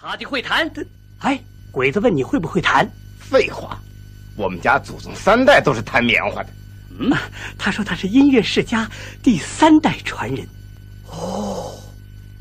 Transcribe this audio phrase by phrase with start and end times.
[0.00, 0.70] 他的会弹。
[1.18, 1.38] 哎，
[1.70, 2.90] 鬼子问你会不会弹？
[3.18, 3.78] 废话，
[4.34, 6.50] 我们家祖宗三代都是弹棉花的。
[6.98, 7.12] 嗯，
[7.58, 8.88] 他说他是音乐世家
[9.22, 10.46] 第三代传人。
[11.10, 11.78] 哦，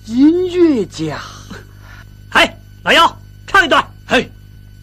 [0.05, 1.21] 音乐家。
[2.31, 3.85] 哎，老幺，唱一段。
[4.07, 4.29] 嘿，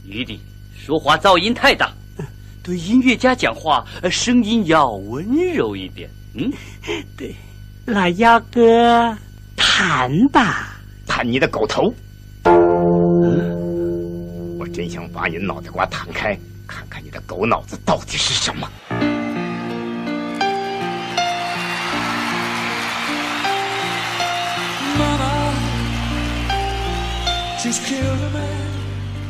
[0.04, 0.38] 余弟，
[0.76, 1.90] 说话噪音太大，
[2.62, 5.24] 对音乐家讲话声音要温
[5.54, 6.10] 柔一点。
[6.34, 6.52] 嗯，
[7.16, 7.34] 对，
[7.86, 9.16] 老姚哥，
[9.56, 11.92] 弹吧，弹你的狗头。
[14.76, 18.70] 真想把你脑袋瓜弹开，看看你的狗脑子到底是什么。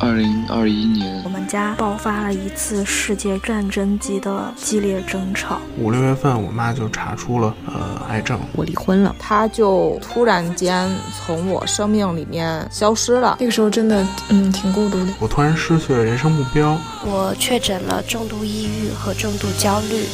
[0.07, 5.59] 二零二一年，我们家爆发了一次世界战争级的激烈争吵。
[5.77, 13.35] 五六月份，我妈就查出了呃癌症，我离婚了，她就突然间从我生命里面消失了。
[13.41, 16.77] 那个时候真的嗯挺孤独的，我突然失去了人生目标。
[17.05, 20.05] 我确诊了重度抑郁和重度焦虑。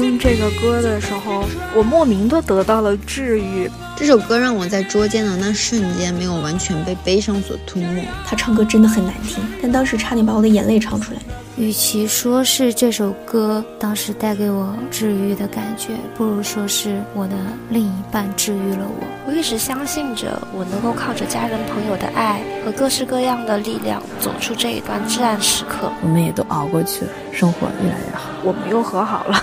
[0.00, 3.70] 听这个歌的时候，我莫名的得到了治愈。
[3.96, 8.04] 这首歌让我在捉奸的那瞬间没有完全被悲伤所吞没。
[8.26, 11.20] 他唱歌真的很难听，但当时差点把我的眼泪唱出来。
[11.56, 17.36] 与其说是这首歌当时带给我治愈的感觉，不如说是我的
[17.70, 19.06] 另一半治愈了我。
[19.28, 25.92] 我一直相信着，我能够靠着家人朋友的爱和各式各样的力量，走出这一段至暗时刻。
[26.02, 28.30] 我们也都熬过去了，生活越来越好。
[28.42, 29.40] 我们又和好了。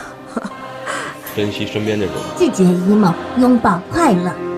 [1.35, 4.50] 珍惜身边的人，拒绝 emo，拥抱快乐。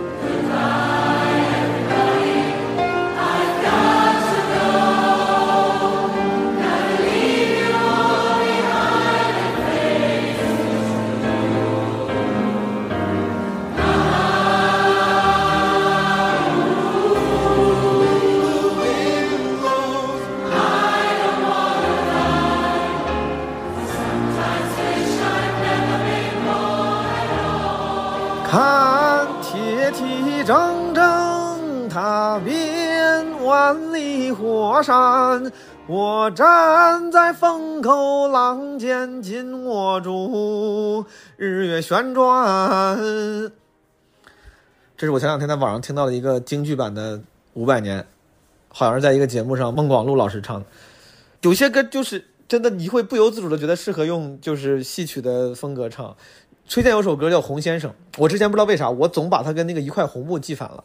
[34.84, 35.52] 山，
[35.88, 41.06] 我站在风口浪尖紧握住
[41.38, 42.98] 日月旋转。
[44.96, 47.18] 这是我前两天在网上听到的一个京剧版的
[47.54, 48.02] 《五百年》，
[48.68, 50.66] 好像是在一个节目上孟广禄老师唱的。
[51.42, 56.16] 有些歌就是真的，你会不由自主的觉得适合用就是戏曲的风格唱。
[56.66, 60.84] 崔健有首歌叫《红先生》，我之前不知道为啥，我总把它跟那个一块红布记反了。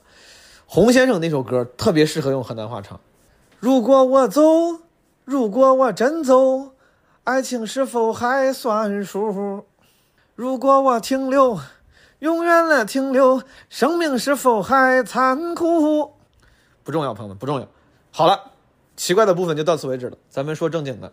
[0.67, 2.99] 红先生那首歌特别适合用河南话唱。
[3.61, 4.41] 如果我走，
[5.25, 6.75] 如果我真走，
[7.25, 9.65] 爱情是否还算数？
[10.37, 11.59] 如果我停留，
[12.21, 16.13] 永远的停留，生命是否还残酷？
[16.85, 17.67] 不重要，朋友们，不重要。
[18.13, 18.39] 好了，
[18.97, 21.13] 奇怪的部分就到此为止了，咱们说正经的。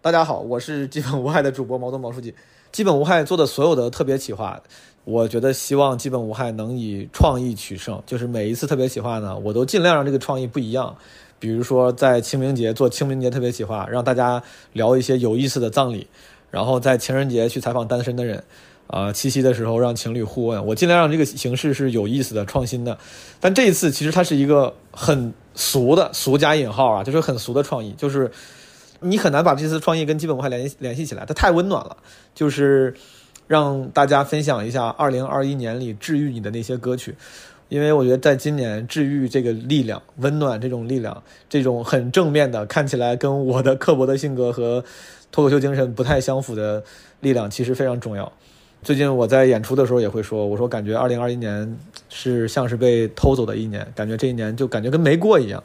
[0.00, 2.34] 大家好，我是基本无害的主播毛东毛书记。
[2.72, 4.58] 基本无害做的所有的特别企划，
[5.04, 8.02] 我觉得希望基本无害能以创意取胜。
[8.06, 10.96] 就是每一次特别企划呢，我都尽量让这个创意不一样。
[11.44, 16.06] 比如说在清明节做清明节特别企划，让大家聊一些有意思的葬礼；
[16.50, 18.42] 然后在情人节去采访单身的人，
[18.86, 20.64] 啊，七夕的时候让情侣互问。
[20.64, 22.96] 我尽量让这个形式是有意思的、创新的。
[23.40, 28.30] 但这一次其实它是一个很俗的“俗”加引号啊，就是很俗的创意，就是。
[29.00, 31.94] 你很难把这次创意跟基本文化联系联系起来，它太温暖了。
[32.34, 32.94] 就是
[33.46, 37.14] 让大家分享一下二零二一年里治愈你的那些歌曲，
[37.74, 44.84] 因为我觉得在今年治愈这个力量、温暖这种力量、这种很正面的，看起来跟我的刻薄的性格和
[45.32, 46.84] 脱口秀精神不太相符的
[47.18, 48.30] 力量，其实非常重要。
[48.84, 51.76] 最近我在演出的时候也会说，我说感觉二零二一年
[52.08, 55.60] 是像是被偷走的一年，感觉这一年就感觉跟没过一样。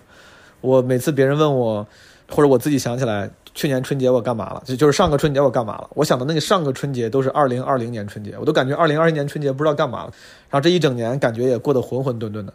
[0.62, 1.88] 我每次别人问我。
[2.30, 4.62] 或者我自己想起来，去年春节我干嘛了？
[4.66, 5.90] 就就是上个春节我干嘛了？
[5.96, 10.14] 我想的那个上个春节都是二零二零年春节，我都感觉二零二一年春节不知道干嘛了。
[10.50, 12.54] 然后这一整年感觉也过得浑浑沌沌的。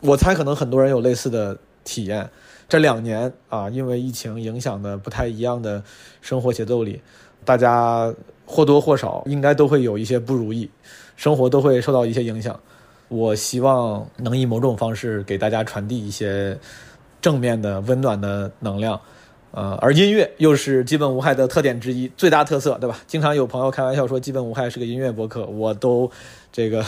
[0.00, 2.28] 我猜可能很多人有类似的体验。
[2.68, 5.84] 这两年啊，因为疫情影响的不太一样的
[6.22, 7.02] 生活节奏里，
[7.44, 8.12] 大家
[8.46, 10.70] 或多或少应该都会有一些不如意，
[11.16, 12.58] 生活都会受到一些影响。
[13.08, 16.58] 我希望能以某种方式给大家传递一些。
[17.20, 19.00] 正面的温暖的能量，
[19.50, 22.98] 呃，而音乐又是基本无害的特点之一，最大特色，对吧？
[23.06, 26.10] 经常有朋友开玩笑说基本无害是个音乐博客，我都
[26.52, 26.84] 这个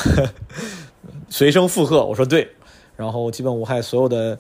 [1.29, 2.49] 随声附和，我说对。
[2.97, 4.37] 然后基本无害所有的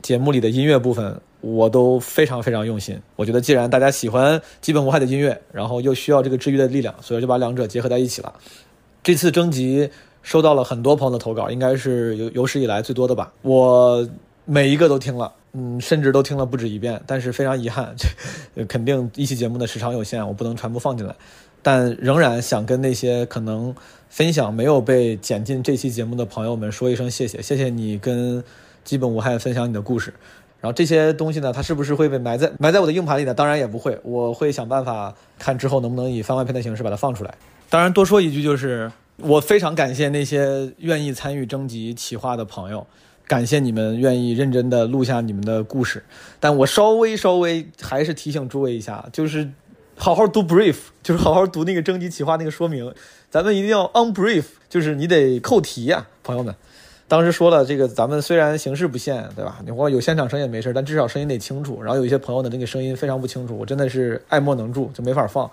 [0.00, 2.96] 节目里的音乐部分，我都非常非常用心。
[3.16, 8.32] 我觉得既然大家喜欢基本无害的音乐，然后又需要这个治愈的力量，所以就把两者结合在一起了。
[9.02, 9.90] 这次征集
[10.22, 13.32] 收到了很多朋友的投稿，应该是有有史以来最多的吧。
[13.42, 14.08] 我
[14.46, 16.98] 每一个都听了，嗯，甚至都听了不止一遍。
[17.06, 17.94] 但是非常遗憾，
[18.66, 21.14] 肯定一期节目的时长有限，我不能全部放进来。
[21.62, 23.74] 但仍然想跟那些可能
[24.08, 28.42] 分享没有被剪进这期节目的朋友们说一声谢谢，谢谢你跟
[28.84, 30.14] 基本无害分享你的故事。
[30.60, 33.34] 然后这些东西呢，它是不是会被埋在埋在我的硬盘里呢？
[33.34, 37.34] 当然也不会，我会想办法看之后能不能以番外篇的形式把它放出来。
[37.68, 42.86] 当然多说一句，就是我非常感谢那些愿意参与征集企划的朋友，
[43.26, 46.02] 感谢你们愿意认真的录下你们的故事。
[46.40, 49.50] 但我稍微稍微还是提醒诸位一下，就是。
[49.98, 52.92] 好好读 brief，就是好好读那个征集企划那个说明。
[53.30, 56.54] 咱们一定要 on brief，就是你得扣题呀，朋友们。
[57.08, 59.58] 当时说了，这个咱们虽然形式不限，对吧？
[59.64, 61.82] 你或有现场声也没事，但至少声音得清楚。
[61.82, 65.50] 然后有一些朋友的那个声音非常不清楚，我真的是爱莫能助，就没法放。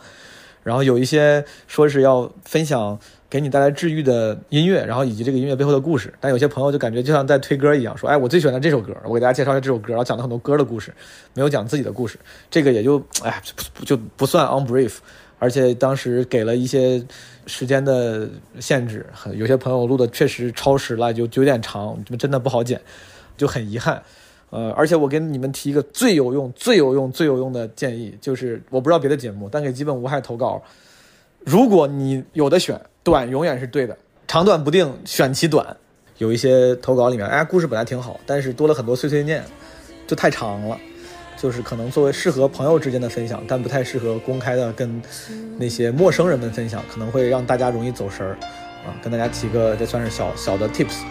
[0.62, 3.00] 然后有一些说是要分享。
[3.34, 6.14] 给你带来治愈的音乐，然后以及这个音乐背后的故事。
[6.20, 10.94] 但有些朋友就感觉就像在推歌一样，说：“哎，我最喜欢的这首歌，我给大家介绍一下这首歌。”然后讲了很多歌的故事，
[11.34, 12.20] 没有讲自己的故事。
[12.52, 13.42] 这个也就哎，
[13.84, 14.98] 就不算 on brief。
[15.40, 17.04] 而且当时给了一些
[17.48, 19.04] 时间的限制，
[19.34, 22.80] 有些朋友录的确实超时了，就有点长，真的不好剪，
[23.36, 24.00] 就很遗憾。
[24.52, 30.62] 呃，而且我跟你们提一个最有用、最有用、最有用的建议，就是我不知道别的节目，但给基本无害投稿，
[31.44, 32.80] 如果你有的选。
[33.04, 33.98] 短永远是对的，
[34.28, 35.76] 长短不定，选其短。
[36.20, 39.44] 有一些投稿里面，哎，故事本来挺好，但是多了很多碎碎念，
[40.08, 40.78] 就太长了。
[41.36, 45.02] 就是可能作为适合朋友之间的分享，但不太适合公开的跟
[45.58, 48.38] 那些陌生人们分享，可能会让大家容易走神儿。
[48.86, 51.04] 啊，跟大家提个，这算是小小的 tips。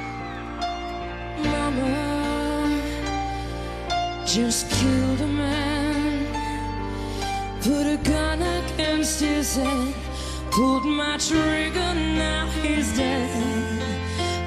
[10.54, 13.26] Pulled my trigger, now he's dead.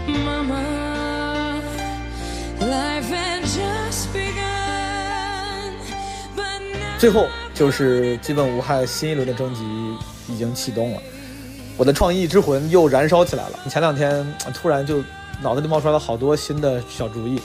[0.07, 1.59] Mama,
[2.59, 5.73] life had just begun.
[6.99, 7.25] 最后
[7.55, 9.63] 就是基本无害新一轮的征集
[10.27, 11.01] 已经启动了，
[11.75, 13.59] 我的创意之魂又燃烧起来了。
[13.67, 14.23] 前两天
[14.53, 15.03] 突然就
[15.41, 17.41] 脑子里冒出来了好多新的小主意，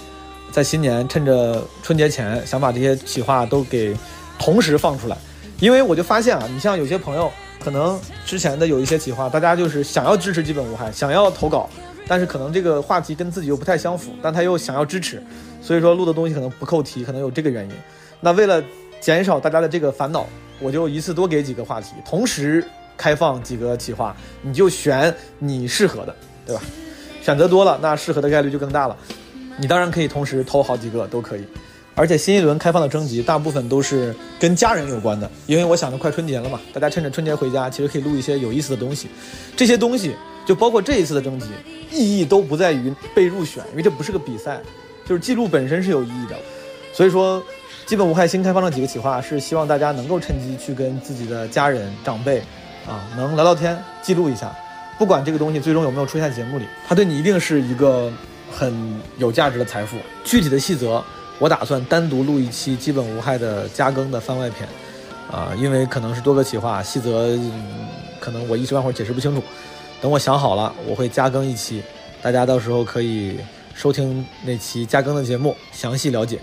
[0.53, 3.97] 在新年趁着春节前想把这些企划都给
[4.39, 5.17] 同时放出来，
[5.61, 7.33] 因为我就发现啊，你像有些朋友。
[7.63, 11.69] 可能之前的有一些企划，大家就是想要支持基本无害，想要投稿，
[12.09, 15.23] 但是可能这个话题跟自己又不太相符，但他又想要支持，
[15.61, 17.73] 所以说录的东西可能不扣题，可能有这个原因。
[18.19, 18.63] 那为了
[19.01, 20.27] 减少大家的这个烦恼，
[20.59, 22.65] 我就一次多给几个话题，同时
[22.97, 26.17] 开放几个企划，你就选你适合的，
[26.47, 26.63] 对吧？
[27.23, 28.97] 选择多了，那适合的概率就更大了。
[29.59, 31.45] 你当然可以同时投好几个，都可以。
[31.95, 39.09] 而且新一轮开放的征集大部分都是跟家人有关的，因为我想着快春节了嘛，大家趁着春节回家，其实可以录一些有意思的东西。
[39.57, 40.15] 这些东西
[40.47, 41.49] 就包括这一次的征集，
[41.91, 44.61] 意义都不在于被入选，因为这不是个比赛，
[45.07, 46.37] 就是记录本身是有意义的。
[46.95, 47.43] 所以说，
[47.85, 52.39] 基本无害新开放的几个企划是希望大家能够趁机去跟自己的家人长辈
[52.87, 54.51] 啊，能聊聊天，记录一下。
[54.99, 58.11] 不管这个东西最终有没有出现在节目里，它对你一定是一个
[58.51, 59.97] 很有价值的财富。
[60.25, 61.05] 具体的细则。
[61.41, 64.69] 我打算单独录一期基本无害的加更的番外篇，
[65.33, 67.37] 啊，因为可能是多个企划，细则
[68.21, 69.43] 可能我一时半会儿解释不清楚。
[70.03, 71.83] 等我想好了，我会加更一期，
[72.21, 73.39] 大家到时候可以
[73.75, 76.39] 收听那期加更的节目，详细了解。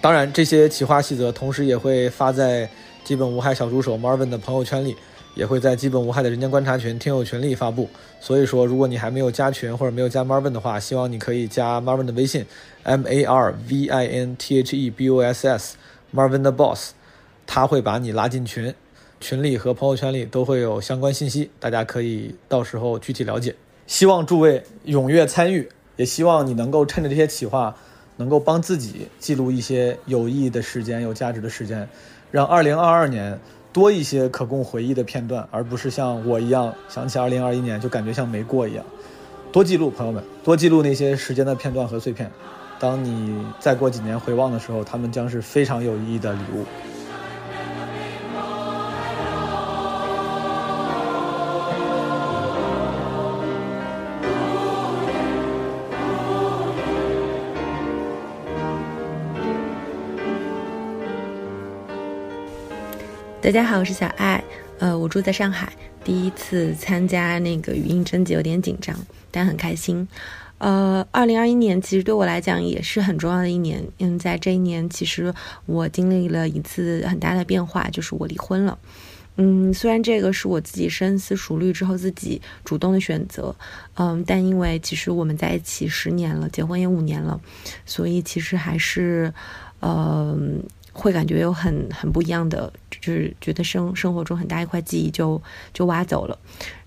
[0.00, 2.70] 当然，这些企划细则同时也会发在
[3.02, 4.96] 基本无害小助手 Marvin 的朋友圈里。
[5.34, 7.88] 也会在基本无害的人间观察群听友群里发布，
[8.20, 12.44] 所以说如果你还没有加群或者没有加 Marvin 的话，希望你可以加 Marvin 的微信
[12.82, 16.92] ，M A R V I N T H E B O S S，Marvin 的 Boss，
[17.46, 18.74] 他会把你拉进群，
[19.20, 23.54] 群里和朋友圈里都会有相关信息，大家可以到时候具体了解。
[23.86, 27.74] 希望诸位踊跃参与，也希望你能够趁着这些企划，
[28.16, 31.88] 能够帮自己记录一些有意义的时间、有价值的时间，
[32.30, 33.38] 让2022年。
[33.72, 38.84] 多一些可供回忆的片段，而不是像我一样想起二零二一年就感觉像没过一样。
[39.52, 42.30] 多记录，朋友们，多记录那些时间的片段和碎片。
[42.78, 46.64] 当你再过几年回望的时候，他们将是非常有意义的礼物。
[63.42, 64.44] 大家好，我是小爱，
[64.80, 65.72] 呃，我住在上海，
[66.04, 68.94] 第一次参加那个语音征集，有点紧张，
[69.30, 70.06] 但很开心。
[70.58, 75.32] 呃，二零二一年其实对我来讲也是很重要的一年，因为在这一年，其实
[75.64, 78.78] 我经历了一次很大的变化，就是我离婚了。
[79.36, 83.56] 嗯，虽然这个是我自己深思熟虑之后自己主动的选择，
[83.94, 87.40] 嗯，但因为其实我们在一起十年了，结婚也五年了，
[87.86, 89.32] 所以其实还是，
[89.80, 90.36] 呃，
[90.92, 92.70] 会感觉有很很不一样的，
[93.00, 95.40] 就是觉得生生活中很大一块记忆就
[95.72, 96.38] 就挖走了，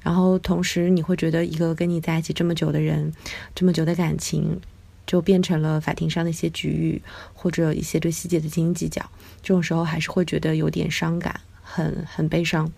[0.02, 3.14] 然后同时你会觉得一个跟你在一起这么久的人，
[3.56, 4.62] 这么久的感情。
[5.06, 7.02] 就变成了法庭上的一些局域，
[7.34, 9.02] 或者一些对细节的斤斤计较。
[9.42, 12.72] 这种时候还是会觉得有点伤感，很很悲伤。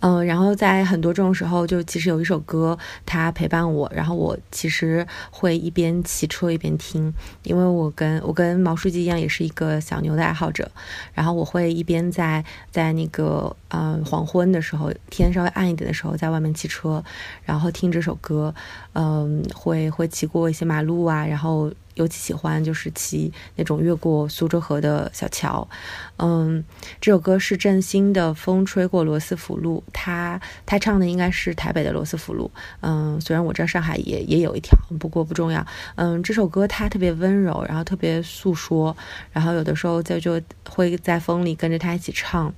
[0.00, 7.12] 嗯，然后在很多这种时候，就其实有一首歌，它陪伴我，然后我其实会一边骑车一边听，
[7.44, 10.70] 因为我跟我跟毛书记一样，也是一个小牛的爱好者，
[11.14, 17.02] 然后我会一边在在那个呃黄昏的时候，天稍微暗一点的时候，在外面骑车，
[17.44, 18.54] 然后听这首歌，
[18.94, 21.72] 嗯，会会骑过一些马路啊，然后。
[21.96, 25.68] 尤其喜欢就是骑那种越过苏州河的小桥，
[26.16, 26.64] 嗯，
[27.02, 35.62] 这首歌是郑兴的《风吹过罗斯福路》，他他唱的应该是台北的罗斯福路，嗯，虽然我知道上海也也有一条，不过不重要，
[35.96, 38.96] 嗯，这首歌它特别温柔，然后特别诉说，
[39.30, 42.50] 然后有的时候在就会在风里跟着他一起唱，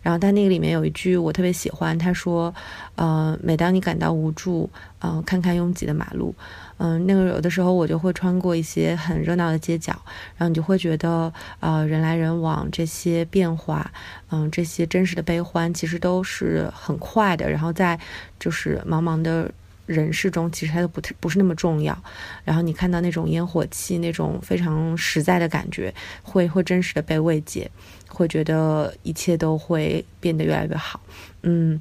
[0.00, 2.54] 然后他那个里面有一句我特别喜欢，他说，
[2.94, 6.34] 呃，每当你感到无助，嗯，看看拥挤的马路。
[6.78, 9.92] 嗯，那个有的时候我就会穿过一些很热闹的街角，
[10.36, 13.90] 然后你就会觉得，呃，人来人往这些变化，
[14.30, 17.98] 嗯，这些真实的悲欢其实都是很快的，然后在
[18.38, 19.50] 就是茫茫的
[19.86, 21.96] 人世中，其实它都不不是那么重要。
[22.44, 27.68] 然后你看到那种烟火气，那种非常实在的感觉，会会真实的被慰藉，
[28.08, 31.00] 会觉得一切都会变得越来越好。
[31.42, 31.80] 嗯。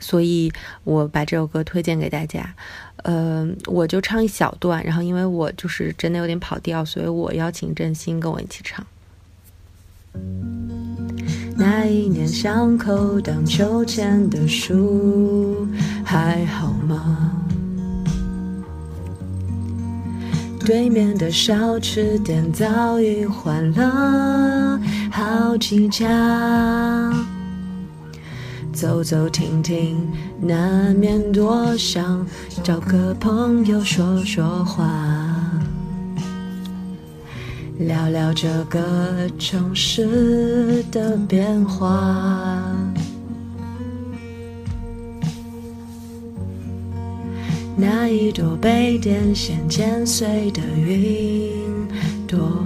[0.00, 0.50] 所以
[0.82, 2.52] 我把这首歌推荐给大家，
[3.04, 8.84] 呃，我就唱一小段，然后因为我就是真的有点跑调，所以我邀请郑兴跟我一起唱。
[11.56, 15.68] 那一年巷口荡秋千的树
[16.04, 17.36] 还好吗？
[20.66, 24.80] 对面的小吃店早已换了
[25.10, 27.12] 好几家。
[28.80, 30.10] 走走停停，
[30.40, 32.26] 难免多想
[32.62, 34.88] 找个朋友说说话，
[37.78, 42.64] 聊聊这个城市的变化。
[47.76, 51.52] 那一朵被电线剪碎的云，
[52.26, 52.64] 多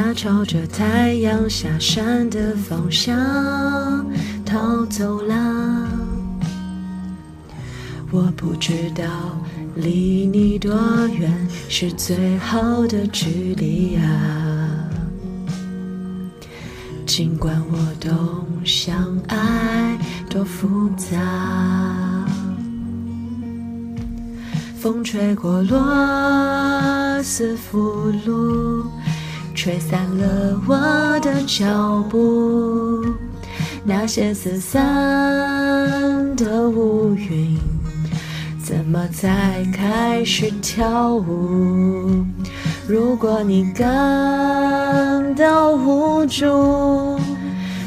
[0.00, 4.06] 他朝着太阳下山的方向
[4.46, 5.88] 逃走了，
[8.12, 9.04] 我不知道
[9.74, 10.72] 离你多
[11.08, 14.88] 远是最好的距离啊。
[17.04, 19.98] 尽管我懂相爱
[20.30, 22.24] 多复杂，
[24.78, 28.86] 风吹过罗斯福路。
[29.58, 33.04] 吹散了我的脚步，
[33.82, 34.80] 那些四散
[36.36, 37.58] 的乌云，
[38.62, 42.24] 怎么才开始跳舞？
[42.86, 47.18] 如果你感到无助，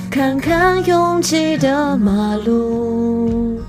[0.10, 3.62] 看看拥挤的马路，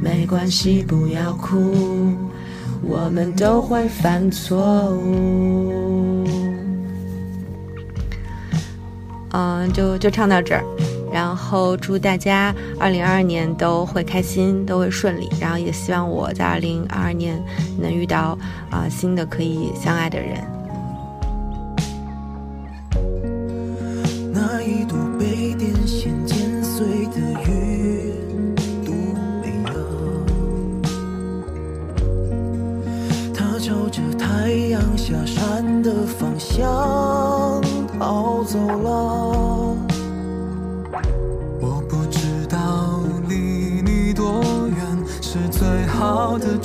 [0.00, 2.14] 没关系，不要哭，
[2.80, 6.13] 我们都会犯错误。
[9.36, 10.62] 嗯，就就唱到这儿，
[11.12, 17.42] 然后祝大家二零二二年都会开心，都会顺利，然后也希望我在二零二二年
[17.76, 18.38] 能遇到
[18.70, 20.38] 啊新的可以相爱的人。
[24.32, 28.94] 那一朵被电线剪碎的云，多
[29.42, 29.74] 美啊！
[33.34, 37.43] 它朝着太阳下山的方向。
[38.04, 38.90] 逃走了，
[41.58, 44.78] 我不知道离你多远
[45.22, 46.58] 是最好的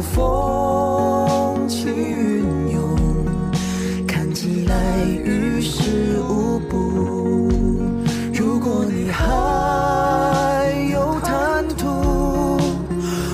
[0.00, 2.96] 风起云涌，
[4.06, 7.50] 看起来于事无补。
[8.32, 12.58] 如果你还有贪图，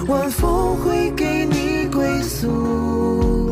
[0.09, 3.51] 晚风会给你归宿，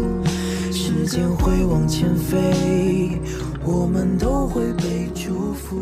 [0.70, 3.18] 时间会往前飞，
[3.64, 5.76] 我们都会被祝福。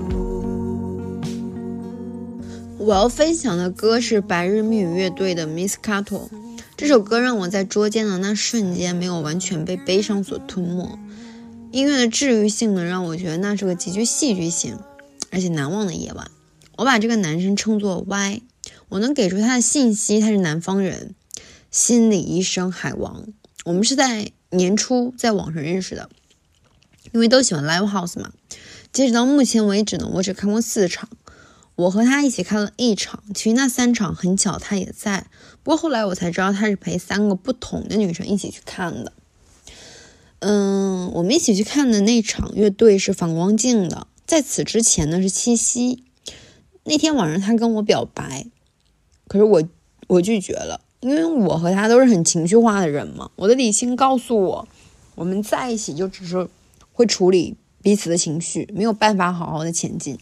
[2.79, 6.29] 我要分享的歌是白日蜜语乐队的《Miss Cattle》。
[6.91, 10.99] 这首歌让我在捉奸的那瞬间没有完全被悲伤所吞没。
[11.71, 14.77] 音乐的治愈性呢，让我觉得那是个极具戏剧性
[15.31, 16.33] 而且难忘的夜晚。
[16.77, 18.43] 我把这个男生称作 Y，
[18.89, 21.15] 我能给出他的信息，他是南方人，
[21.71, 23.25] 心理医生海王。
[23.65, 26.11] 我们是在年初在网上认识的，
[27.13, 28.33] 因为都喜欢 live house 嘛。
[28.93, 31.09] 截止到目前为止呢，我只看过四场。
[31.81, 35.27] 我和他一起看了一场，其实那三场很巧他也在，
[35.63, 39.15] 不过后来我才知道他是陪三个不同的女生一起去看的。
[40.41, 46.05] 嗯，我们一起去看的那场乐队是反光镜的，在此之前呢是七夕。
[46.85, 48.47] 那天晚上他跟我表白，
[49.27, 49.63] 可是我
[50.09, 54.69] 我拒绝了，因为我和他都是很情绪化的人嘛，我的理性告诉我，
[55.15, 56.47] 我们在一起就只是
[56.93, 60.19] 会处理彼此的情绪，没有办法好好的前进。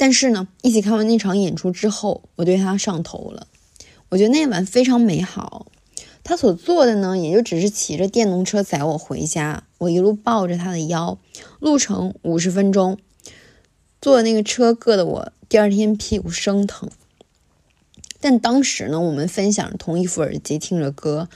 [0.00, 3.46] 但是呢，一起看完那场演出之后，我对他上头了。
[4.08, 5.66] 我觉得那晚非常美好。
[6.24, 11.18] 他所做的呢，也就只是骑着电动车载我回家，我一路抱着他的腰，
[11.58, 12.96] 路程五十分钟。
[14.00, 16.88] 坐那个车硌得我第二天屁股生疼。
[18.20, 21.28] 但当时呢，我们分享同一副耳机，听着歌，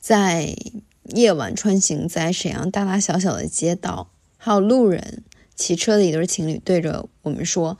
[0.00, 0.56] 在
[1.04, 5.22] 夜晚穿行在沈阳大大小小的街道，还有路人
[5.54, 7.78] 骑车的一对情侣对着我们说。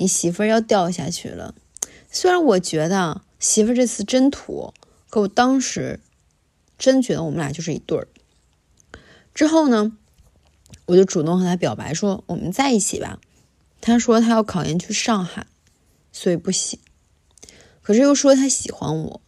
[0.00, 1.54] 你媳妇儿要掉下去了，
[2.10, 4.72] 虽然我觉得媳妇儿这次真土，
[5.10, 6.00] 可我当时
[6.78, 8.08] 真觉得我们俩就是一对儿。
[9.34, 9.92] 之后呢，
[10.86, 13.20] 我就主动和他表白说我们在一起吧。
[13.82, 15.46] 他说他要考研去上海，
[16.12, 16.80] 所以不行。
[17.82, 19.20] 可是又说他喜欢我。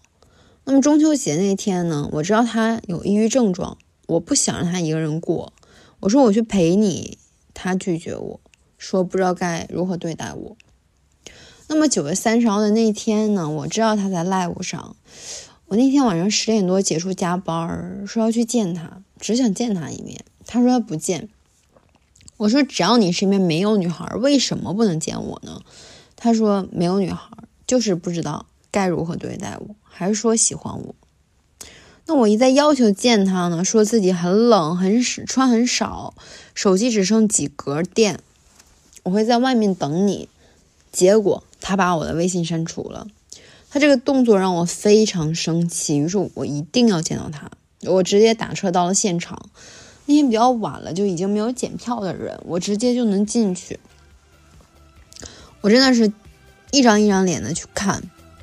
[0.65, 3.77] 那么中秋节那天呢，我知道他有抑郁症状，
[4.07, 5.53] 我不想让他一个人过。
[6.01, 7.19] 我说我去陪你，
[7.53, 8.41] 他拒绝我。
[8.79, 10.57] 说不知道该如何对待我。
[11.75, 13.49] 那么九月三十号的那天呢？
[13.49, 14.95] 我知道他在 live 上。
[15.69, 20.23] 我那天晚上十点多结束加班，说要去见他，只想见他一面。
[20.45, 21.31] 他说他不见。
[22.37, 25.63] 我说只要你身边没有女孩，为什么不能见我呢？
[26.15, 27.31] 他说没有女孩，
[27.67, 30.95] 就是不知道该如何对待我，还是说喜欢我。
[32.05, 36.13] 那我一再要求见他呢，说自己很冷，很穿很少，
[36.55, 38.21] 手机只剩几格电。
[39.05, 40.29] 我会在外面等你，
[40.93, 43.07] 结果他把我的微信删除了。
[43.71, 47.51] 他这个动作让我非常生气，于是我一定要见到他。
[47.89, 49.49] 我直接打车到了现场。
[50.05, 53.81] 那天比较晚了，就已经没有检票的人，我直接就能进去。
[55.61, 56.13] 我真的是
[56.73, 58.03] 一张一张脸的去看，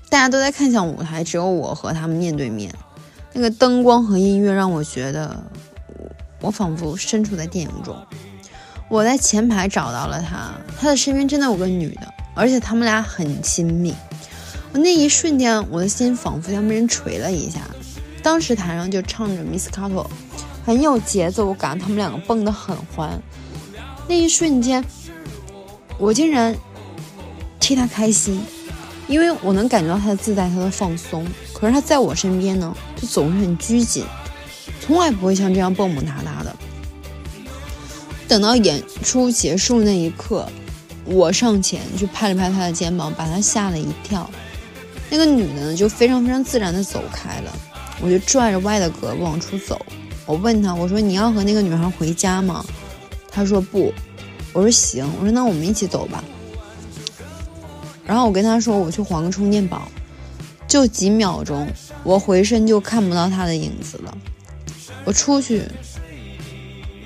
[0.09, 2.73] 大家都在看向舞台，只有我和他们面对面。
[3.33, 5.43] 那个灯光和音乐让我觉得，
[6.41, 7.95] 我仿佛身处在电影中。
[8.87, 13.93] 我在前排找到了他，他的身边真的有个女的，而且他们俩很亲密。
[14.71, 17.59] 我那一瞬间，我的心仿佛像被人捶了一下。
[18.23, 20.03] 当时台上就唱着《Miss Cato》，
[20.65, 23.21] 很有节奏感，他们两个蹦得很欢。
[24.07, 24.83] 那一瞬间，
[25.97, 26.55] 我竟然
[27.59, 28.41] 替他开心，
[29.09, 31.25] 因为我能感觉到他的自在，他的放松。
[31.53, 34.05] 可是他在我身边呢，就总是很拘谨，
[34.79, 36.55] 从来不会像这样蹦蹦哒哒的。
[38.29, 40.47] 等到演出结束那一刻，
[41.09, 44.29] 我上前去拍了拍他的肩膀，把他吓了一跳。
[45.09, 47.51] 那个女的呢，就非常非常自然的走开了。
[47.99, 49.83] 我就拽着歪的胳膊往出走。
[50.25, 52.63] 我问他，我说你要和那个女孩回家吗？
[53.31, 53.91] 他说不。
[54.53, 55.03] 我说行。
[55.19, 56.23] 我说那我们一起走吧。
[58.05, 59.89] 然后我跟他说我去还个充电宝。
[60.67, 61.67] 就几秒钟，
[62.03, 64.15] 我回身就看不到他的影子了。
[65.03, 65.63] 我出去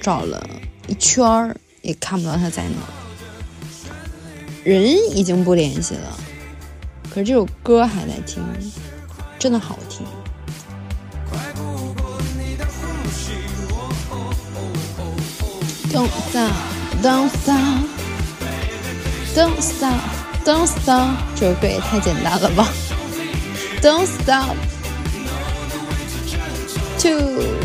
[0.01, 0.45] 找了。
[0.85, 2.75] 一圈儿也看不到他在哪，
[4.63, 4.81] 人
[5.15, 6.17] 已经不联系了，
[7.09, 8.41] 可是这首歌还在听，
[9.37, 10.05] 真的好听。
[15.91, 16.53] Don't stop,
[17.03, 17.83] don't stop,
[19.35, 19.99] don't stop,
[20.43, 22.67] don't stop，这首歌也太简单了吧
[23.81, 24.55] ？Don't stop,
[26.97, 27.62] two.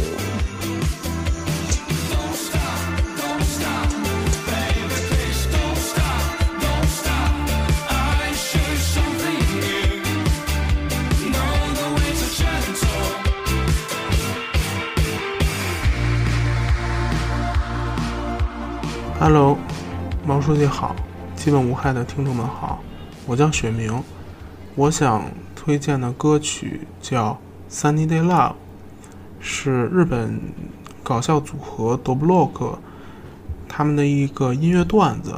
[19.31, 19.59] Hello，
[20.27, 20.97] 毛书记好，
[21.37, 22.83] 基本无害的听众们好，
[23.27, 24.03] 我叫雪明，
[24.75, 25.23] 我想
[25.55, 27.39] 推荐的歌曲叫
[27.71, 28.53] 《Sunny Day Love》，
[29.39, 30.41] 是日本
[31.03, 32.79] 搞笑组合 Do Block
[33.69, 35.35] 他们的一个音乐段子。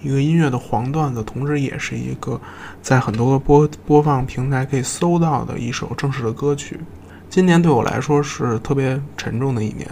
[0.00, 2.40] 一个音乐的黄段子，同时也是一个
[2.80, 6.78] 在很多个播播放平台可以搜到的一首正式的歌曲。
[7.28, 9.88] 今年对我来说是特别沉重的一年，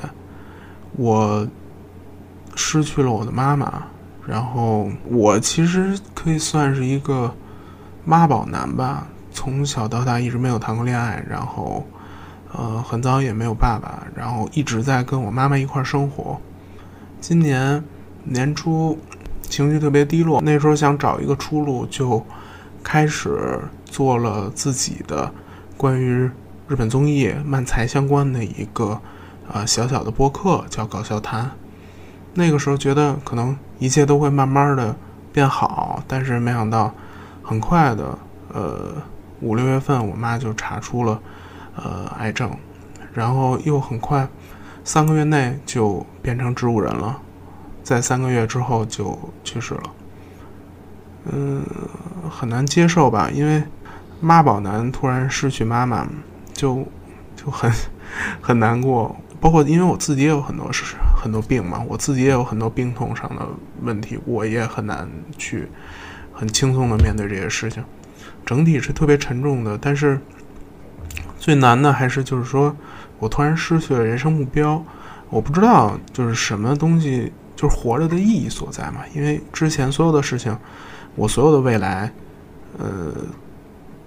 [0.92, 1.44] 我
[2.61, 3.85] 失去了我的妈妈，
[4.27, 7.35] 然后我其实可以算是一个
[8.05, 11.87] 妈宝男吧，从小到大一直没有谈过恋爱，然后
[12.53, 16.38] 呃很早也没有爸爸，然后一直在跟我妈妈一块生活。
[17.20, 17.83] 今年
[18.25, 18.99] 年初。
[19.51, 22.25] 情绪特别低落，那时候想找一个出路，就
[22.85, 25.29] 开始做了自己的
[25.77, 26.31] 关于
[26.68, 29.01] 日本综艺漫才相关的一个
[29.53, 31.51] 呃小小的播客，叫搞笑谈。
[32.34, 34.94] 那个时候觉得可能一切都会慢慢的
[35.32, 36.92] 变好，但是没想到
[37.42, 38.18] 很快的，
[38.52, 38.94] 呃
[39.40, 41.20] 五六月份我妈就查出了
[41.76, 42.50] 呃癌症，
[43.12, 44.28] 然后又很快
[44.84, 47.20] 三个月内就变成植物人了。
[47.82, 49.82] 在三个月之后就去世了，
[51.32, 51.64] 嗯，
[52.30, 53.28] 很难接受吧？
[53.32, 53.62] 因为
[54.20, 56.06] 妈宝男突然失去妈妈，
[56.52, 56.86] 就
[57.34, 57.72] 就很
[58.40, 59.16] 很难过。
[59.40, 63.46] 包括因为我自己也有很多事很多病嘛，我自己也有很多病痛上的
[63.83, 65.68] 问题，我也很难去
[66.33, 67.85] 很轻松的面对这些事情。
[68.46, 70.18] 整体是特别沉重的，但是
[71.38, 72.74] 最难的还是就是说
[73.18, 74.83] 我突然失去了人生目标，
[75.28, 77.33] 我不知道就是什么东西。
[77.56, 80.56] 就是活着的意义所在嘛，因为之前所有的事情，
[81.14, 82.11] 我所有的未来，
[82.78, 83.12] 呃，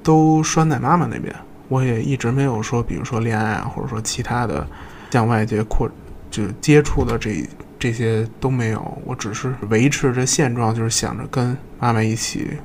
[0.01, 1.31] 都拴在妈妈那边，
[1.67, 4.65] 我也一直没有说，比如说恋爱啊，或者说其他的
[5.11, 5.87] 向外界扩
[6.33, 12.57] 就接触的这这些都没有，我只是维持着现状，就是想着跟妈妈一起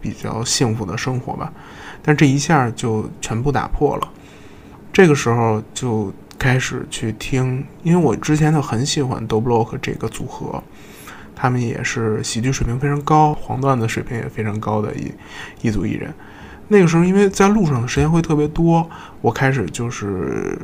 [0.00, 1.50] 比较幸福的生活吧，
[2.02, 4.08] 但这一下就全部打破了，
[4.92, 6.12] 这个时候就。
[6.38, 10.60] 开始去听，因为我之前就很喜欢 Do Block 这个组合，
[11.36, 15.12] 他们也是喜剧水平非常高，黄段子水平也非常高的一
[15.60, 16.12] 一组艺人。
[16.66, 20.58] 那个时候，因为在路上的时间会特别多，我开始就是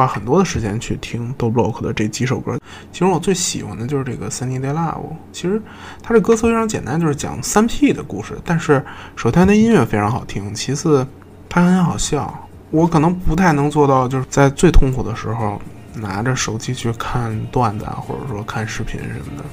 [0.00, 2.58] 花很多的时间去听 Do b l o k 的这几首歌。
[2.90, 5.12] 其中我最喜欢的就是这个 Sunny Day Love。
[5.30, 5.60] 其实
[6.02, 8.38] 它这歌词非常简单，就是讲三 P 的故事。
[8.42, 8.82] 但是
[9.14, 11.06] 首先它音乐非常好听，其次
[11.50, 12.48] 它很好笑。
[12.70, 15.60] 我可能不太能做到，就是在最痛苦的时候
[15.94, 19.44] 拿着手机去看段子啊，或者说看视频什么的，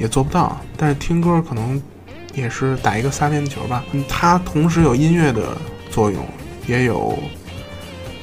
[0.00, 0.60] 也做不到。
[0.76, 1.80] 但是听歌可能
[2.34, 3.84] 也是打一个撒边球吧。
[4.08, 5.56] 它同时有音乐的
[5.90, 6.26] 作用，
[6.66, 7.16] 也有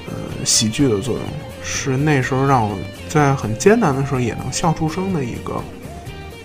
[0.08, 1.24] 呃喜剧的作用，
[1.64, 5.62] 是那时候让我在很艰难的时候也能笑出声的一个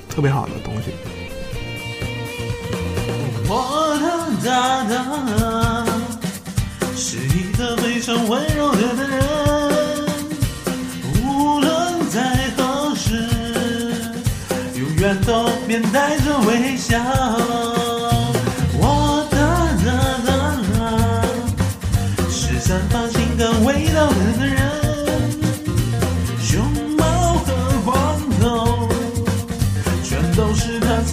[0.08, 0.90] 特别好的东西。
[3.48, 4.04] 我的
[4.44, 5.84] 大大
[6.96, 9.24] 是一个非常温柔的男人，
[11.24, 13.28] 无论在何时，
[14.74, 17.81] 永远都面带着微笑。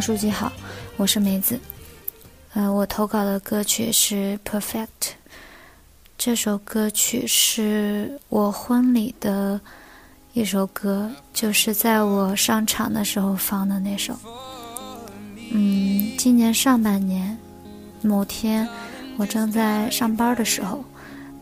[0.00, 0.50] 书记好，
[0.96, 1.60] 我是梅子。
[2.54, 4.86] 呃，我投稿的歌曲是《Perfect》。
[6.16, 9.60] 这首歌曲是我婚礼的
[10.32, 14.16] 一首歌，就是在我上场的时候放的那首。
[15.52, 17.36] 嗯，今年上半年
[18.00, 18.66] 某天，
[19.18, 20.82] 我正在上班的时候，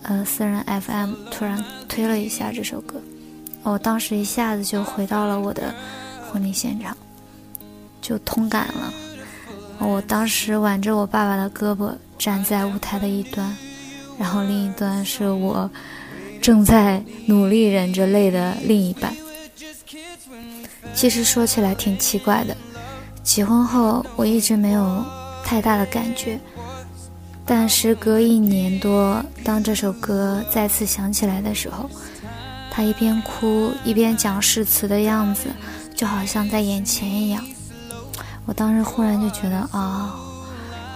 [0.03, 3.01] 呃，私人 FM 突然推了一下这首歌，
[3.63, 5.73] 我当时一下子就回到了我的
[6.31, 6.97] 婚礼现场。
[8.09, 8.95] 就通感了。
[9.79, 13.55] 我当时挽着我爸爸的胳膊站在舞台的一端，
[14.19, 15.71] 然后另一端是我
[16.41, 19.13] 正在努力忍着泪的另一半。
[20.95, 22.57] 其实说起来挺奇怪的，
[23.23, 25.05] 结婚后我一直没有
[25.45, 26.41] 太大的感觉，
[27.45, 31.89] 但时隔一年多，当这首歌再次响起来的时候，
[32.71, 35.51] 他一边哭一边讲誓词的样子，
[35.95, 37.45] 就好像在眼前一样。
[38.49, 40.17] 我当时忽然就觉得啊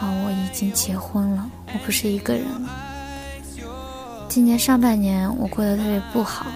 [0.01, 2.71] 啊，我已经结婚了，我不是一个人了。
[4.27, 6.47] 今年上半年我过得特别不好，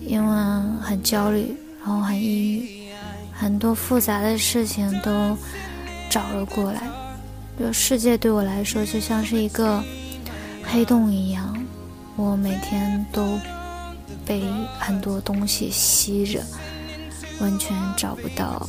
[0.00, 0.36] 因为
[0.80, 2.88] 很焦虑，然后很抑郁，
[3.32, 5.38] 很多复杂的事情都
[6.10, 6.82] 找了过来。
[7.56, 9.80] 这世界对我来说就像是一个
[10.64, 11.56] 黑洞一样，
[12.16, 13.38] 我每天都
[14.26, 14.42] 被
[14.80, 16.42] 很多东西吸着，
[17.40, 18.68] 完全找不到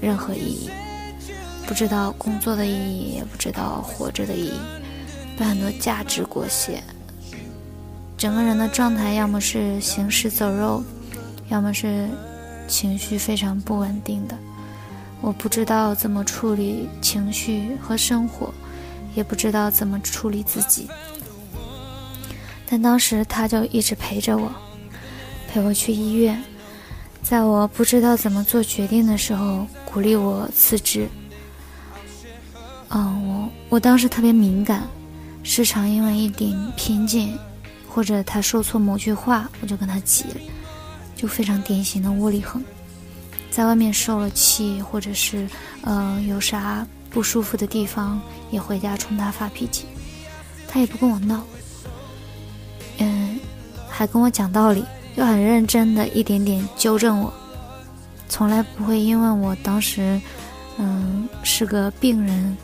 [0.00, 0.70] 任何意义，
[1.66, 4.60] 不知道工作的意义，也不知道活着的意义，
[5.36, 6.80] 被很多价值裹挟，
[8.16, 10.82] 整个人的状态要么是行尸走肉，
[11.48, 12.08] 要么是
[12.68, 14.38] 情绪非常不稳定的。
[15.20, 18.54] 我不知道怎么处理情绪和生活，
[19.14, 20.88] 也不知道怎么处理自己。
[22.68, 24.52] 但当时他就一直陪着我，
[25.50, 26.40] 陪我去医院，
[27.22, 31.08] 在我不知道怎么做决定的时候，鼓励我辞职。
[32.90, 34.82] 嗯，我我当时特别敏感，
[35.42, 37.36] 时常因为一点偏见，
[37.88, 40.24] 或者他说错某句话，我就跟他急，
[41.14, 42.62] 就非常典型的窝里横。
[43.50, 45.48] 在外面受了气，或者是
[45.82, 48.20] 呃有啥不舒服的地方，
[48.50, 49.86] 也回家冲他发脾气，
[50.68, 51.42] 他也不跟我闹，
[52.98, 53.40] 嗯，
[53.88, 54.84] 还跟我讲道理，
[55.16, 57.32] 又很认真的一点点纠正我，
[58.28, 60.20] 从来不会因为我当时
[60.76, 62.54] 嗯是个病人，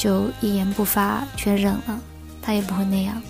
[0.00, 2.00] 就一言不发全忍了，
[2.40, 3.20] 他也不会那样。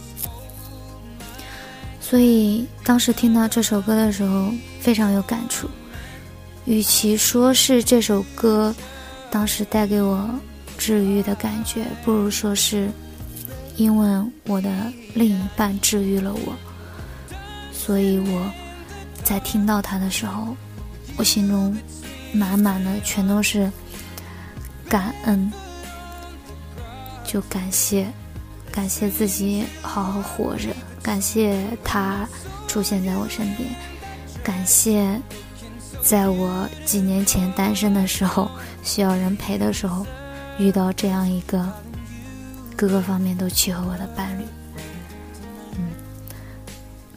[2.00, 5.68] 所以当时听到这首歌的时候，非常有感触。
[6.66, 8.72] 与其说是这首歌
[9.32, 10.30] 当时带给我
[10.78, 12.88] 治愈的感觉，不如说是
[13.76, 14.70] 因为我的
[15.14, 16.54] 另一半治愈了我，
[17.72, 18.48] 所以我
[19.24, 20.54] 在听到它的时候，
[21.16, 21.76] 我心中
[22.32, 23.68] 满满的全都是
[24.88, 25.52] 感恩，
[27.30, 28.08] 就感谢，
[28.72, 32.28] 感谢自己好好活着，感谢他
[32.66, 33.70] 出现在我身边，
[34.42, 35.16] 感谢。
[36.02, 38.50] 在我几年前单身的时候，
[38.82, 40.04] 需要人陪的时候，
[40.58, 41.64] 遇到这样一个
[42.74, 44.44] 各个方面都契合我的伴侣，
[45.76, 45.88] 嗯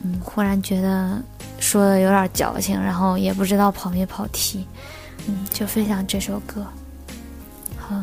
[0.03, 1.19] 嗯，忽然觉得
[1.59, 4.67] 说的有点矫情，然后也不知道跑没跑题，
[5.25, 6.63] 嗯，就分享这首歌。
[7.79, 7.99] 好。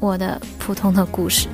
[0.00, 1.48] 我的普通的故事。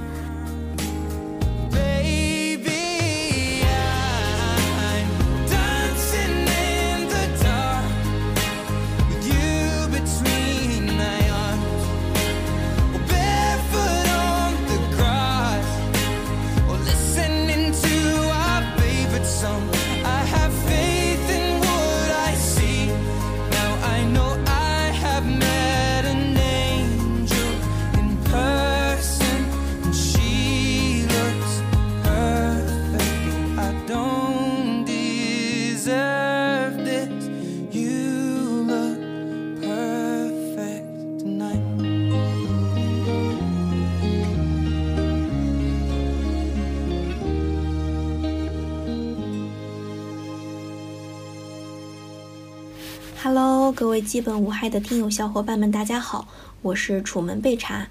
[53.94, 56.26] 位基本无害的听友小伙伴们，大家好，
[56.62, 57.86] 我是楚门备查。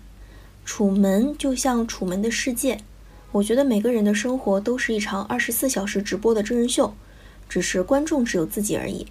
[0.66, 2.82] 楚门就像楚门的世界，
[3.32, 6.94] 我觉得每个人的生活都是一场二十四小时直播的真人秀，
[7.48, 9.08] 只是观众只有自己而已。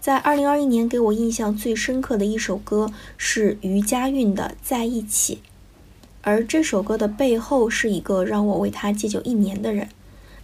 [0.00, 5.36] 在二零二一年，给我印象最深刻的一首歌是余佳运的《在一起》，
[6.22, 9.88] 而这首歌的背后是一个让我为他戒酒一年的人。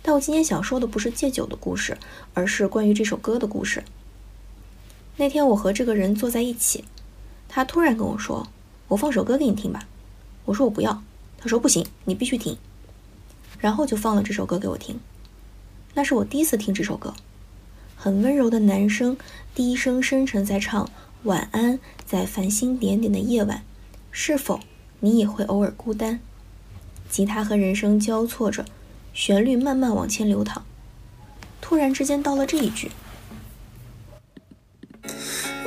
[0.00, 1.98] 但我今天想说的不是戒酒的故事，
[2.34, 3.82] 而是关于这首歌的故事。
[5.20, 6.82] 那天我和这个人坐在一起，
[7.46, 8.48] 他突然跟我说
[8.88, 9.86] ：“我放首歌给你听吧。”
[10.46, 11.02] 我说：“我不要。”
[11.36, 12.56] 他说：“不行，你必须听。”
[13.60, 14.98] 然后就放了这首歌给我听。
[15.92, 17.12] 那是我第一次听这首歌，
[17.96, 19.18] 很温柔的男声，
[19.54, 20.88] 低声深沉在唱
[21.24, 23.62] “晚安，在繁星点点的夜晚，
[24.10, 24.60] 是否
[25.00, 26.18] 你也会偶尔孤单？”
[27.10, 28.64] 吉他和人声交错着，
[29.12, 30.64] 旋律慢慢往前流淌。
[31.60, 32.90] 突然之间到了这一句。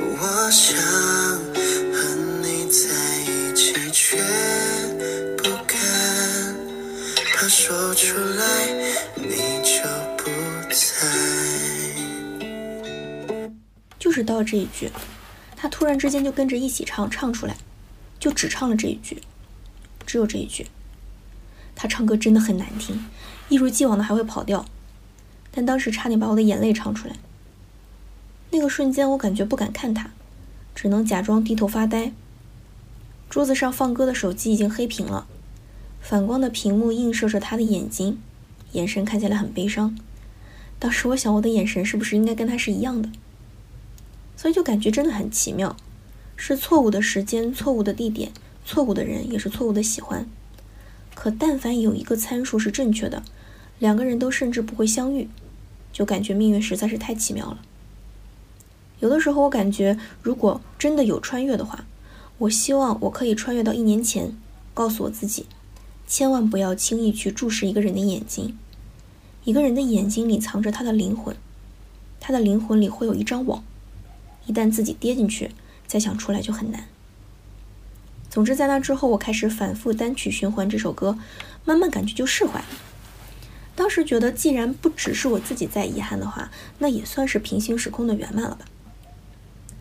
[0.06, 0.76] 我想
[1.92, 2.78] 和你在
[3.22, 4.22] 一起，却
[5.36, 5.78] 不敢，
[7.34, 8.44] 怕说出来
[9.16, 9.82] 你就
[10.16, 10.30] 不
[10.70, 11.08] 在。
[13.98, 14.90] 就是到这一句，
[15.56, 17.56] 他突然之间就跟着一起唱，唱出来，
[18.20, 19.22] 就只唱了这一句，
[20.06, 20.66] 只有这一句。
[21.74, 23.04] 他唱歌真的很难听，
[23.48, 24.64] 一如既往的还会跑调。
[25.50, 27.16] 但当时差点把我的眼泪唱出来。
[28.54, 30.12] 那个瞬间，我感觉不敢看他，
[30.76, 32.12] 只能假装低头发呆。
[33.28, 35.26] 桌子上放歌的手机已经黑屏了，
[36.00, 38.20] 反光的屏幕映射着他的眼睛，
[38.70, 39.98] 眼神看起来很悲伤。
[40.78, 43.10] 当时我想，我的眼神是不是应该跟他是一样的？
[44.36, 45.76] 所以就感觉真的很奇妙，
[46.36, 48.30] 是错误的时间、错误的地点、
[48.64, 50.28] 错误的人，也是错误的喜欢。
[51.16, 53.24] 可但凡有一个参数是正确的，
[53.80, 55.28] 两个人都甚至不会相遇，
[55.92, 57.58] 就感觉命运实在是太奇妙了。
[59.04, 61.84] 有的时候我感觉，如果真的有穿越的话，
[62.38, 64.34] 我希望我可以穿越到一年前，
[64.72, 65.44] 告诉我自己，
[66.06, 68.56] 千万不要轻易去注视一个人的眼睛，
[69.44, 71.36] 一个人的眼睛里藏着他的灵魂，
[72.18, 73.62] 他的灵魂里会有一张网，
[74.46, 75.50] 一旦自己跌进去，
[75.86, 76.86] 再想出来就很难。
[78.30, 81.18] 总之，在那之后，我开始反复单曲循环这首歌，
[81.66, 82.66] 慢慢感觉就释怀了。
[83.76, 88.64] 当时觉得，既然不只是我自己在遗憾的话，那也算是平行时空的圆满了吧。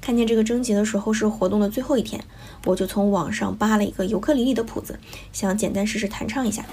[0.05, 2.21] 看见这个征集的时候是活动的最后一天，
[2.65, 4.99] 我就从网上扒了一个尤克里里的谱子，
[5.31, 6.65] 想简单试试弹唱一下。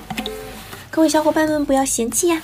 [0.91, 2.43] 各位小伙伴们不要嫌弃呀。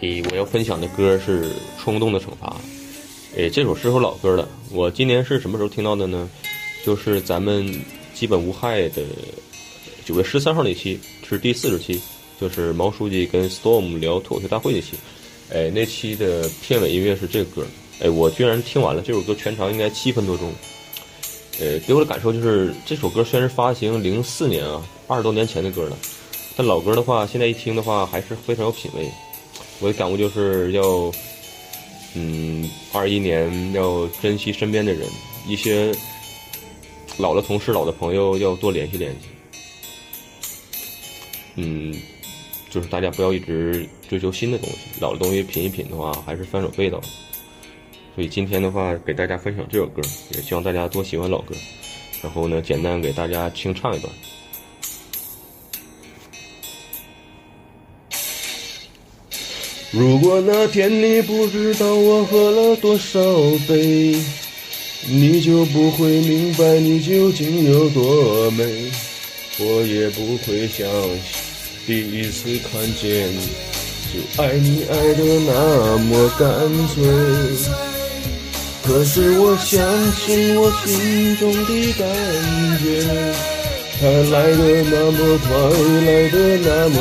[0.00, 1.44] 诶，我要分享的歌是
[1.78, 2.48] 《冲动的惩罚》。
[3.36, 4.48] 诶，这首是首老歌了。
[4.70, 6.28] 我今年是什么时候听到的呢？
[6.84, 7.70] 就是咱们
[8.14, 9.02] 基本无害的
[10.06, 10.98] 九月十三号那期，
[11.28, 12.00] 是第四十期，
[12.40, 14.96] 就是毛书记跟 Storm 聊脱口秀大会那期。
[15.52, 17.66] 哎，那期的片尾音乐是这个歌
[18.00, 20.50] 哎，我居然听完了这首歌，全长应该七分多钟。
[21.60, 25.96] 呃，给我的感受就是这首歌虽然是发行零四年啊，二十多年前的歌了，
[26.56, 29.06] 但老歌的话，现在一听的话还是非常有品味。
[29.80, 31.12] 我的感悟就是要，
[32.14, 35.08] 嗯，二一年要珍惜身边的人，
[35.46, 35.92] 一些
[37.18, 39.28] 老的同事、老的朋友要多联系联系。
[41.56, 41.94] 嗯。
[42.72, 47.00] 就是大家不要一直追求新的东西，老的东西品一品的话，还是翻手背的。
[48.14, 50.00] 所以今天的话，给大家分享这首歌，
[50.36, 51.52] 也希望大家多喜欢老歌。
[52.22, 54.12] 然后呢，简单给大家清唱一段。
[59.92, 63.20] 如果那天你不知道我喝了多少
[63.66, 64.16] 杯，
[65.08, 68.64] 你就不会明白你究竟有多美。
[69.58, 71.20] 我也不会相信，
[71.88, 73.48] 第一次看见你
[74.14, 76.48] 就爱你爱的那么干
[76.94, 77.02] 脆。
[78.84, 79.82] 可是我相
[80.12, 82.08] 信我心中的感
[82.78, 82.84] 觉，
[83.98, 85.50] 它来的那么快，
[86.06, 86.96] 来的那么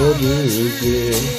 [0.50, 1.39] 直接。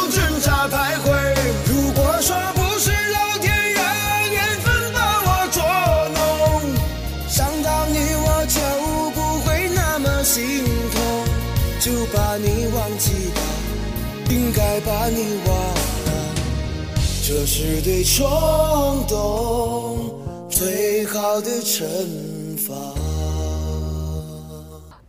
[15.13, 16.33] 你忘了，
[17.21, 18.25] 这是对冲
[19.09, 20.09] 动
[20.49, 21.85] 最好的惩
[22.57, 22.73] 罚。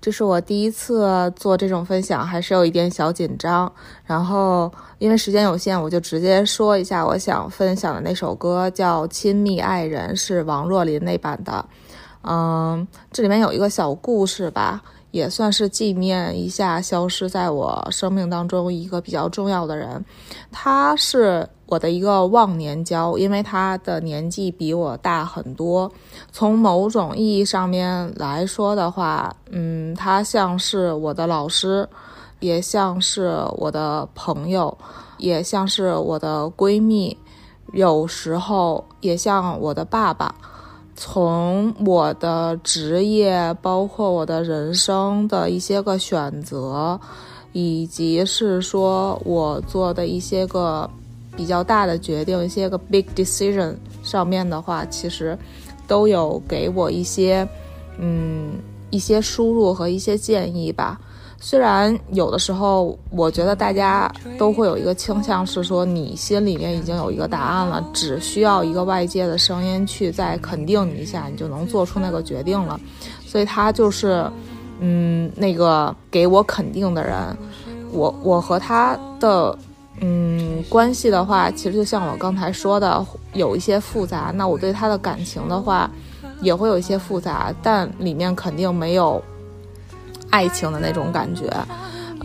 [0.00, 3.72] 这是我第一次做这种分享，还是有一点小紧张。
[4.04, 11.64] 然后因为时间有限，我就直接说一下我想分享的那首歌，叫《亲密爱人》，是王若琳那版的。
[12.22, 14.82] 嗯，这里面有一个小故事吧。
[15.12, 20.04] 也算是纪念一下消失在我生命当中一个比较重要的人，
[20.50, 25.92] 他是我的一个忘年交，因为他的年纪比我大很多。
[26.32, 31.88] 从某种意义上面来说的话，嗯，他像是我的老师，
[32.40, 34.76] 也像是我的朋友，
[35.18, 37.16] 也像是我的闺蜜，
[37.74, 40.34] 有时候也像我的爸爸。
[41.04, 46.98] 从我的职业，包括我的人生的一些个选择，
[47.52, 50.88] 以及是说我做的一些个
[51.36, 53.74] 比较大的决定，一些个 big decision
[54.04, 55.36] 上面的话，其实
[55.88, 57.46] 都有给我一些
[57.98, 58.52] 嗯
[58.90, 61.00] 一些输入和一些建议吧。
[61.44, 72.78] 虽然有的时候，我觉得大家都会有一个倾向，是说你心里面已经有一个答案了，只需要一个外界的声音去再肯定你一下，你就能做出那个决定了。
[73.26, 74.24] 所以他就是，
[74.78, 77.18] 嗯，那个给我肯定的人。
[77.90, 79.58] 我我和他的，
[80.00, 84.32] 嗯，关系的话，其实就像我刚才说的，有一些复杂。
[84.32, 85.90] 那我对他的感情的话，
[86.40, 89.20] 也会有一些复杂，但里面肯定没有。
[90.32, 91.46] 爱情的那种感觉，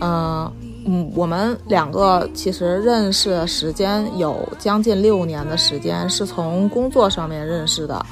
[0.00, 0.50] 嗯
[0.86, 8.04] 嗯，我们两个其实认识的时间有将近六年的时间，是从工作上面认识的，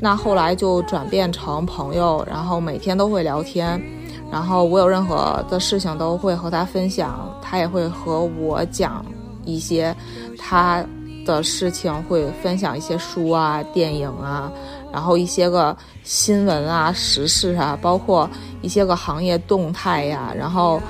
[0.00, 3.82] 那后来就转变成朋友，然后每天都会聊天，
[4.30, 9.02] 然后我有任何的事情都会和他分享，他也会和我讲
[9.46, 9.96] 一些
[10.36, 10.84] 他
[11.24, 14.52] 的事情，会分享一些书啊、电影啊。
[14.92, 18.28] 然后一些个新闻啊、时事啊，包括
[18.62, 20.80] 一些个行业动态呀，然后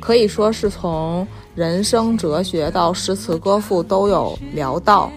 [0.00, 5.10] 可以说是从人生哲学到诗词歌赋都有聊到。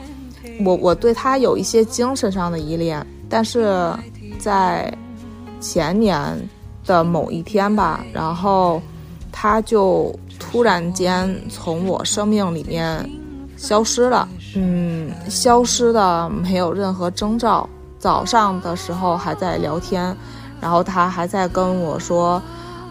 [0.63, 3.91] 我我对他有一些精神上的依恋，但是
[4.39, 4.93] 在
[5.59, 6.49] 前年
[6.85, 8.81] 的某一天吧，然后
[9.31, 13.09] 他就突然间从我生命里面
[13.57, 17.67] 消失了，嗯，消失的没有任何征兆。
[18.05, 20.15] 早上的时候还在聊天，
[20.61, 22.39] 然后他还在跟我说，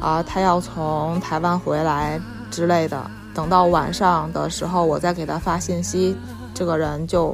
[0.00, 3.00] 啊，他要从台湾回来之类的。
[3.32, 6.16] 等到晚上的时候，我再给他发信息，
[6.52, 7.32] 这个人就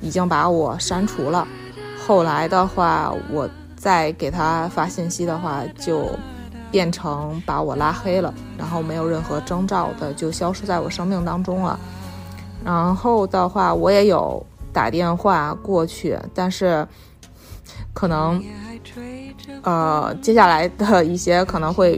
[0.00, 1.44] 已经把我删除了。
[2.06, 6.08] 后来的话，我再给他发信息的话，就
[6.70, 11.76] 变成把我拉黑了，然后没有任何征兆的就消失在我生命当中了。
[12.64, 14.40] 然后的话，我也有
[14.72, 16.86] 打电话过去，但是。
[17.92, 18.42] 可能，
[19.62, 21.96] 呃，接下来的一些可能会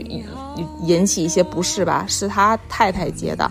[0.83, 3.49] 引起一些不适吧，是他太太接的，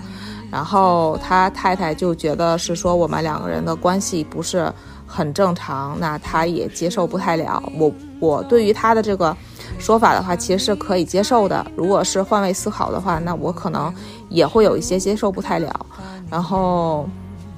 [0.50, 4.72] 然后他太太就觉得是说我们两个人的关系不是
[5.06, 7.62] 很正常，那他也接受不太了。
[7.78, 9.36] 我我对于他的这个
[9.78, 11.64] 说法的话，其实是可以接受的。
[11.76, 13.92] 如果是换位思考的话，那我可能
[14.28, 15.86] 也会有一些接受不太了。
[16.28, 17.08] 然后，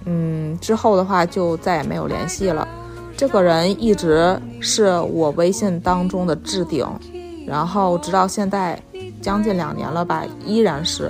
[0.04, 2.66] 嗯，之后的话就再也没有联系了。
[3.22, 6.84] 这个人一直是我微信当中的置顶，
[7.46, 8.76] 然后直到现在
[9.20, 11.08] 将近两年了吧，依然是。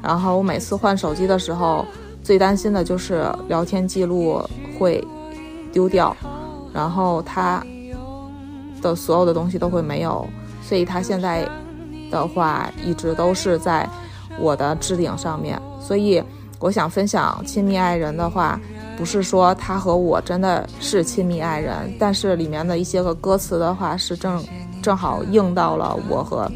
[0.00, 1.84] 然后我每次换手机的时候，
[2.22, 4.40] 最担心的就是聊天记录
[4.78, 5.04] 会
[5.72, 6.16] 丢掉，
[6.72, 7.60] 然后他
[8.80, 10.24] 的所有的东西都会没有，
[10.62, 11.44] 所以他现在
[12.08, 13.84] 的话一直都是在
[14.38, 15.60] 我的置顶上面。
[15.80, 16.22] 所以
[16.60, 18.60] 我想分享亲密爱人的话，
[18.98, 24.44] 不是说他和我真的是亲密爱人，但是里面的一些个歌词的话是正
[24.82, 26.50] 正好应到了我和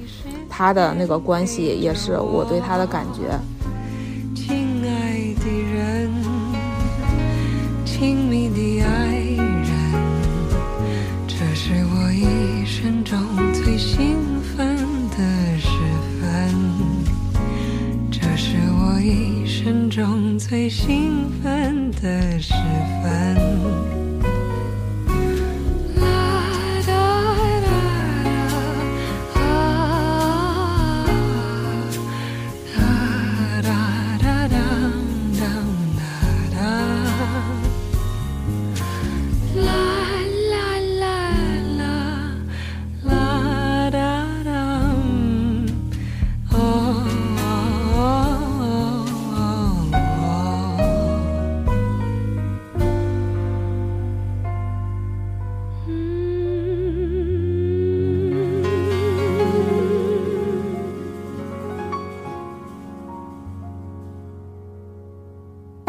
[0.51, 3.38] 他的那个关系，也是我对他的感觉。
[4.34, 6.11] 亲爱的人，
[7.84, 9.22] 亲密的爱
[19.63, 22.53] 一生中最兴奋的时
[23.01, 24.02] 分。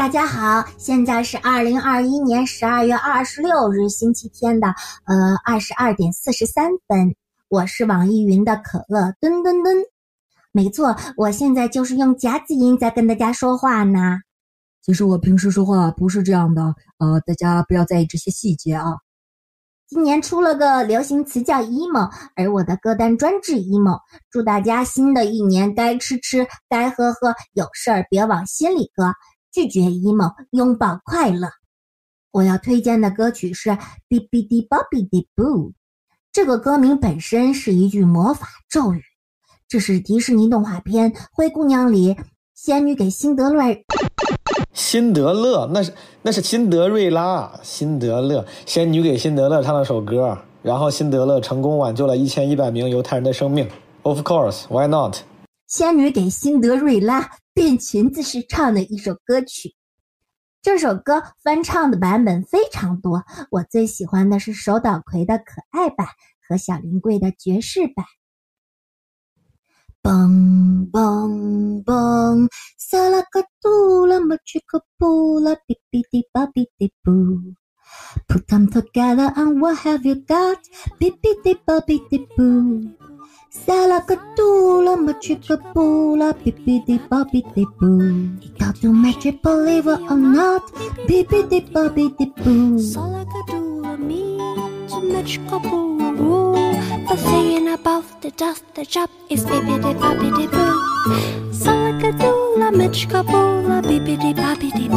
[0.04, 7.16] 大家好，现在是二零二一年十二月二十六日星期天的呃二十二点四十三分。
[7.48, 9.78] 我是网易云的可乐墩墩墩，
[10.52, 14.18] 没错，我现在就是用夹子音在跟大家说话呢。
[14.82, 18.98] 其实我平时说话不是这样的，呃，大家不要在意这些细节啊。
[19.88, 24.00] 今年出了个流行词叫 emo，而我的歌单专治 emo。
[24.30, 29.14] 祝大家新的一年该吃吃，该喝喝，有事儿别往心里搁。
[29.54, 31.48] 拒绝 emo，拥抱快乐。
[32.32, 33.70] 我要推荐的歌曲是
[34.08, 35.70] 《b b d Bobby d Boo》，
[36.32, 39.04] 这个歌名本身是一句魔法咒语。
[39.68, 42.18] 这是迪士尼动画片《灰姑娘》里
[42.56, 43.86] 仙女给辛德瑞。
[44.74, 45.94] 辛德勒，那是
[46.24, 47.60] 那是辛德瑞拉。
[47.62, 53.70] 辛德勒，仙女给辛德勒唱了首歌，然后辛德勒成功挽救了一千一百名犹太人的生命。
[54.02, 55.18] Of course, why not？
[55.76, 59.74] 仙女给辛德瑞拉变裙子时唱的一首歌曲。
[60.62, 66.06] 这首歌翻唱的版本非常多，我最喜欢的是手岛葵的可爱版
[66.48, 68.06] 和小林贵的爵士版。
[70.04, 72.48] 嘣嘣嘣，
[72.78, 77.12] 萨拉卡杜拉玛曲克布拉比比迪巴比迪布
[78.28, 80.60] ，Put them together and what have you got？
[81.00, 83.03] 比比迪巴比迪布。
[83.56, 87.86] 萨拉格杜拉玛曲克布拉比比迪巴比迪布
[88.58, 90.64] ，Got to make it believe it or not，
[91.08, 92.80] 比比迪巴比迪布。
[92.80, 94.40] 萨拉格杜拉米
[94.90, 96.54] ，to match 克布鲁
[97.06, 100.58] ，The thing above the dust the job is 比比迪巴比迪布。
[101.54, 103.38] 萨拉格杜拉 match 克布
[103.70, 104.96] 拉比比迪巴比迪布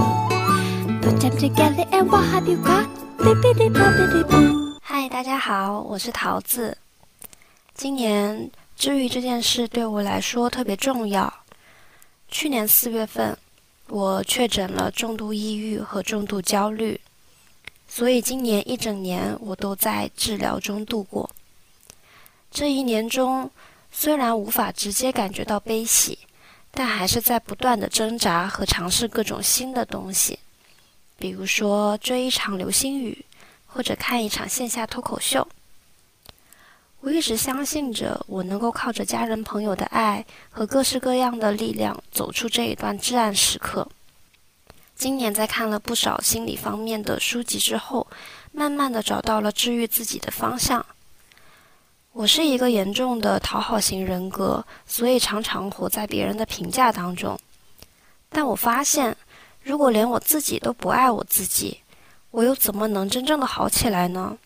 [1.03, 2.87] ，Put them together and what have you got？
[3.19, 4.37] 比比迪巴比迪布。
[4.81, 6.79] 嗨，大家好，我是桃子。
[7.77, 11.31] 今年治愈这件事对我来说特别重要。
[12.31, 13.37] 去年四月份，
[13.89, 16.99] 我确诊了重度抑郁和重度焦虑，
[17.87, 21.29] 所以今年一整年我都在治疗中度过。
[22.51, 23.51] 这一年中，
[23.93, 26.19] 虽然无法直接感觉到悲喜，
[26.71, 30.39] 但还是在不断的挣扎和尝试各种新的东西，
[31.19, 33.23] 比如说追一场流星雨，
[33.67, 35.47] 或者看一场线下脱口秀。
[37.07, 43.87] 我一直相信着，我能够靠着家人朋友的爱和各式各样的力量走出这一段至暗时刻。
[44.97, 48.05] 今年在看了不少心理方面的书籍之后，
[48.51, 50.85] 慢慢的找到了治愈自己的方向。
[52.11, 57.39] 我是一个严重的讨好型人格，所以常常活在别人的评价当中。
[58.31, 59.17] 但我发现，
[59.63, 61.83] 如果连我自己都不爱我自己，
[62.33, 64.37] 我又怎么能真正的好起来呢？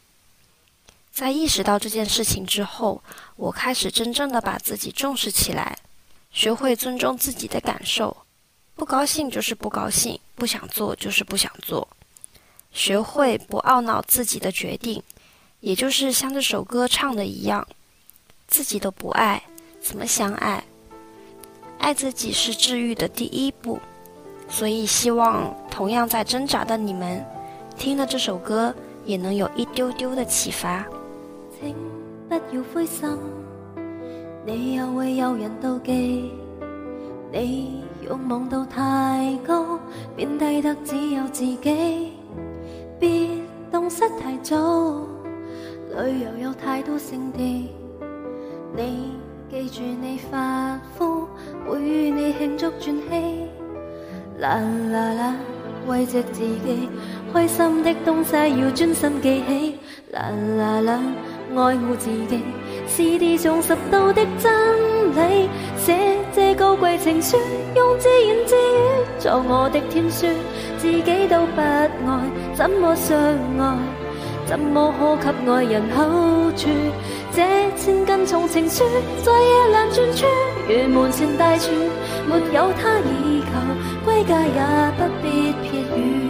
[1.20, 3.02] 在意识到这件事情之后，
[3.36, 5.76] 我开始真正的把自己重视起来，
[6.30, 8.16] 学会尊重自己的感受，
[8.74, 11.86] 不高兴就是不高兴，不想做就是不想做，
[12.72, 15.02] 学会不懊恼自己的决定，
[15.60, 17.68] 也就是像这首歌唱的一样，
[18.46, 19.42] 自己都不爱，
[19.78, 20.64] 怎么相爱？
[21.80, 23.78] 爱自己是治愈的第一步，
[24.48, 27.22] 所以希望同样在挣扎的你们，
[27.76, 30.82] 听了这首歌也能有一丢丢的启发。
[31.60, 31.76] 请
[32.26, 33.06] 不要灰心，
[34.46, 36.32] 你又会有人妒忌。
[37.30, 39.78] 你欲望到太高，
[40.16, 42.12] 贬低得只有自己。
[42.98, 43.28] 别
[43.70, 44.56] 洞悉太早。
[45.90, 47.68] 旅游有太多胜地，
[48.74, 49.12] 你
[49.50, 51.26] 记住你发肤，
[51.68, 53.46] 会与你庆祝转机。
[54.38, 54.58] 啦
[54.90, 55.36] 啦啦，
[55.86, 56.88] 慰藉自己，
[57.34, 59.78] 开心的东西要专心记起。
[60.12, 61.00] 啦啦啦，
[61.56, 62.42] 爱护自己，
[62.86, 64.52] 是地上十道的真
[65.12, 65.48] 理。
[65.76, 65.96] 写
[66.32, 67.36] 这高贵情书，
[67.74, 68.58] 用自言自语
[69.18, 70.26] 作我的天书，
[70.78, 72.20] 自己都不爱，
[72.54, 73.16] 怎么相
[73.58, 73.76] 爱？
[74.46, 76.04] 怎么可给爱人好
[76.56, 76.68] 处？
[77.32, 77.42] 这
[77.76, 78.84] 千斤重情书，
[79.22, 80.26] 在夜阑转处，
[80.68, 81.70] 如门前大树，
[82.26, 86.29] 没有他倚靠，归家也不必撇语。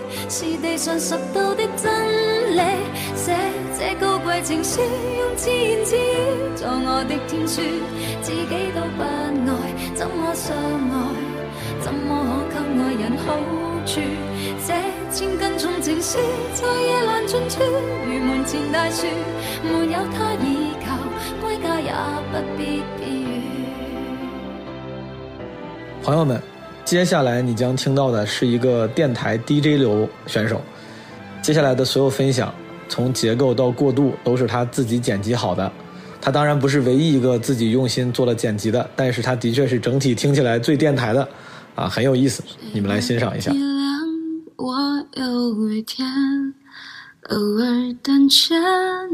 [0.31, 2.61] 是地上十道的真理，
[3.17, 3.35] 写
[3.77, 5.99] 这高贵情书，用自言自语
[6.55, 7.61] 作我的天书，
[8.21, 9.53] 自己都不爱，
[9.93, 10.95] 怎么相爱？
[11.81, 12.83] 怎么可给爱？
[12.95, 13.35] 人好
[13.85, 13.99] 处？
[14.65, 14.71] 这
[15.11, 16.17] 千斤重情书，
[16.53, 17.61] 在夜阑尽处，
[18.07, 19.05] 如门前大树，
[19.65, 20.95] 没有他倚靠，
[21.41, 21.91] 归家也
[22.31, 23.27] 不必避雨。
[26.01, 26.50] 朋友们。
[26.91, 30.61] 接下来你将听到的是一个电台 DJ 流选手，
[31.41, 32.53] 接下来的所有分享，
[32.89, 35.71] 从结构到过渡都是他自己剪辑好的。
[36.19, 41.25] 他当然不是唯一一个自己用心做了剪辑的，但是他的确是整体听起来最电台的，
[41.75, 42.43] 啊，很有意思。
[42.73, 43.53] 你们来欣赏一下。
[44.57, 44.75] 我
[45.15, 46.05] 有一天
[47.29, 48.61] 偶尔等见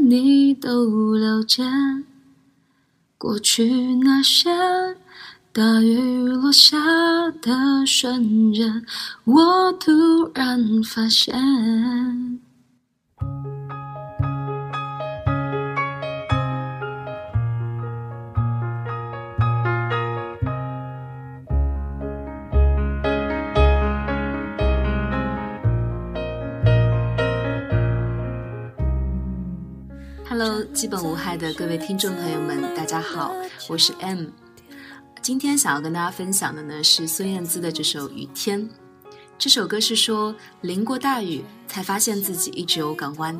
[0.02, 1.62] 你都了解
[3.16, 3.70] 过去
[4.02, 4.50] 那些。
[5.58, 6.76] 大雨落下
[7.42, 8.86] 的瞬间，
[9.24, 9.90] 我突
[10.32, 11.34] 然发现。
[30.28, 33.34] Hello，基本无害的各位听众朋友们，大家好，
[33.68, 34.26] 我是 M。
[35.20, 38.60] 今天想要跟大家分享的呢是孙燕姿的这首《雨天》。
[39.36, 43.38] 这首歌是说淋过大雨，才发现自己一直有港湾，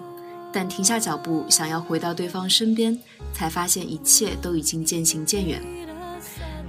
[0.53, 2.99] 但停下脚步想要回到对方身边，
[3.33, 5.63] 才发现一切都已经渐行渐远。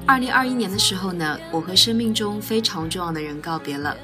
[0.05, 3.95] 二零二一年的时候呢，我和生命中非常重要的人告别了。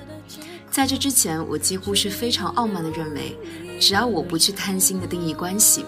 [0.70, 3.38] 在这之前，我几乎是非常傲慢的认为，
[3.80, 5.86] 只要我不去贪心的定义关系。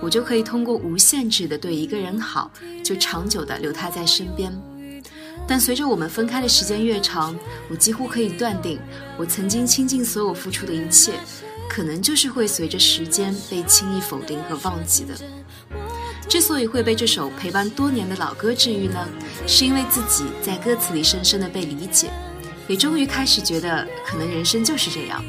[0.00, 2.50] 我就可以通过无限制的对一个人好，
[2.84, 4.52] 就长久的留他在身边。
[5.46, 7.36] 但随着我们分开的时间越长，
[7.70, 8.78] 我几乎可以断定，
[9.16, 11.12] 我曾经倾尽所有付出的一切，
[11.68, 15.14] 可能就是会随着时间被轻易否定和忘记的。
[16.28, 19.08] 之所以会被这首陪伴多年的老歌治愈呢，
[19.46, 22.10] 是因为自己在歌词里深深的被理解，
[22.66, 25.24] 也终于开始觉得，可能人生就是这样，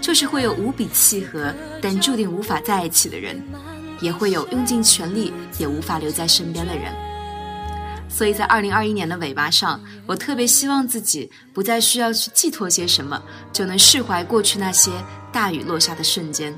[0.00, 3.42] 就是会有无比契合但注定无法在一起的人。
[4.00, 6.92] 也会有用尽全力也无法留在身边的人，
[8.08, 13.22] 所以在二零二一年的尾巴上，我特别希望自己不再需要去寄托些什么，
[13.52, 14.90] 就能释怀过去那些
[15.32, 16.56] 大雨落下的瞬间。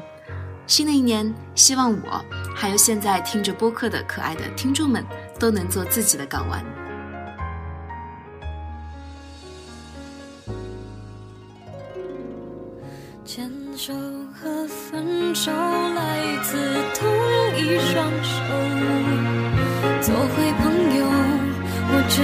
[0.67, 2.25] 新的一年，希望我
[2.55, 5.05] 还有现在听着播客的可爱的听众们，
[5.39, 6.65] 都能做自己的港湾。
[13.25, 13.93] 牵手
[14.35, 16.10] 和分手来。
[17.89, 18.37] 双手，
[20.01, 20.63] 做回朋
[20.97, 21.01] 友，
[21.93, 22.15] 我这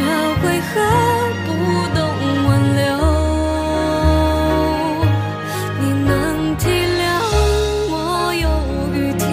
[0.41, 0.73] 回合
[1.47, 1.49] 不
[1.97, 1.99] 懂
[2.47, 2.81] 挽留。
[5.81, 6.11] 你能
[6.57, 7.03] 体谅
[7.91, 7.95] 我
[8.35, 8.45] 有
[8.95, 9.25] 雨天，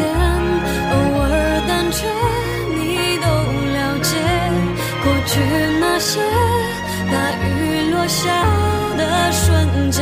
[0.91, 1.25] 偶尔
[1.67, 1.97] 胆怯，
[2.77, 2.79] 你
[3.19, 3.25] 都
[3.75, 4.11] 了解。
[5.03, 5.31] 过去
[5.79, 6.11] 那些
[7.11, 7.13] 大
[7.43, 8.21] 雨落下
[8.97, 9.01] 的
[9.31, 10.01] 瞬间，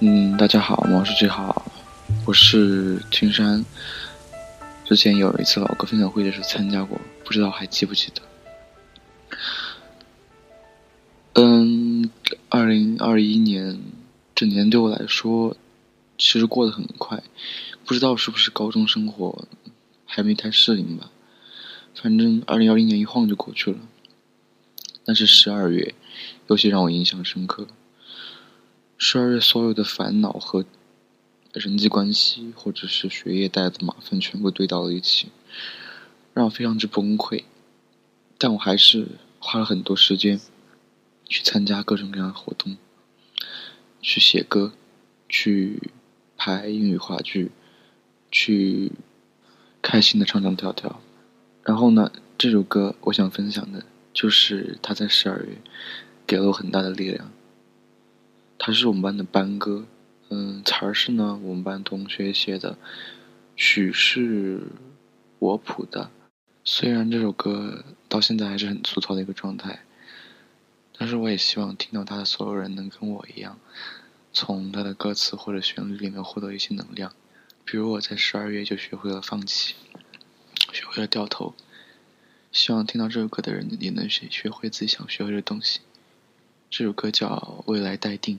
[0.00, 1.72] 嗯，大家好，毛书记好，
[2.26, 3.64] 我是青山。
[4.84, 8.20] 之前有一次老歌分享会的时候参加过，不知道还记不记得？
[11.32, 12.10] 嗯，
[12.50, 13.80] 二零二一年
[14.34, 15.56] 这年对我来说，
[16.18, 17.22] 其实过得很快，
[17.86, 19.48] 不知道是不是高中生活
[20.04, 21.10] 还没太适应吧。
[21.94, 23.78] 反正二零二零年一晃就过去了，
[25.06, 25.94] 但是十二月
[26.48, 27.66] 尤其让我印象深刻。
[28.98, 30.64] 十二月所有的烦恼和
[31.52, 35.28] 人际关系，或者是学业带来的麻烦，全部堆到了一起，
[36.32, 37.44] 让我非常之崩溃。
[38.38, 40.40] 但我还是花了很多时间
[41.26, 42.76] 去参加各种各样的活动，
[44.00, 44.72] 去写歌，
[45.28, 45.90] 去
[46.36, 47.50] 拍英语话剧，
[48.30, 48.92] 去
[49.80, 51.00] 开心的唱唱跳跳。
[51.62, 55.58] 然后呢，这首歌我想分享的就是他在十二月
[56.26, 57.30] 给了我很大的力量。
[58.66, 59.86] 它是我们班的班歌，
[60.28, 62.76] 嗯，词儿是呢我们班同学写的，
[63.54, 64.60] 曲是
[65.38, 66.10] 我谱的。
[66.64, 69.84] 虽然这首歌到现在还是很粗糙的一个状态，
[70.98, 73.60] 但是我也希望听到它的所有人能跟我一样，
[74.32, 77.12] 从它的歌词或者旋律里面获得一些能量。
[77.64, 79.76] 比如我在十二月就学会了放弃，
[80.72, 81.54] 学会了掉头。
[82.50, 85.82] 希望听到这首歌的人也能学学会自己想学会的东西。
[86.68, 88.38] 这首歌叫《未来待定》，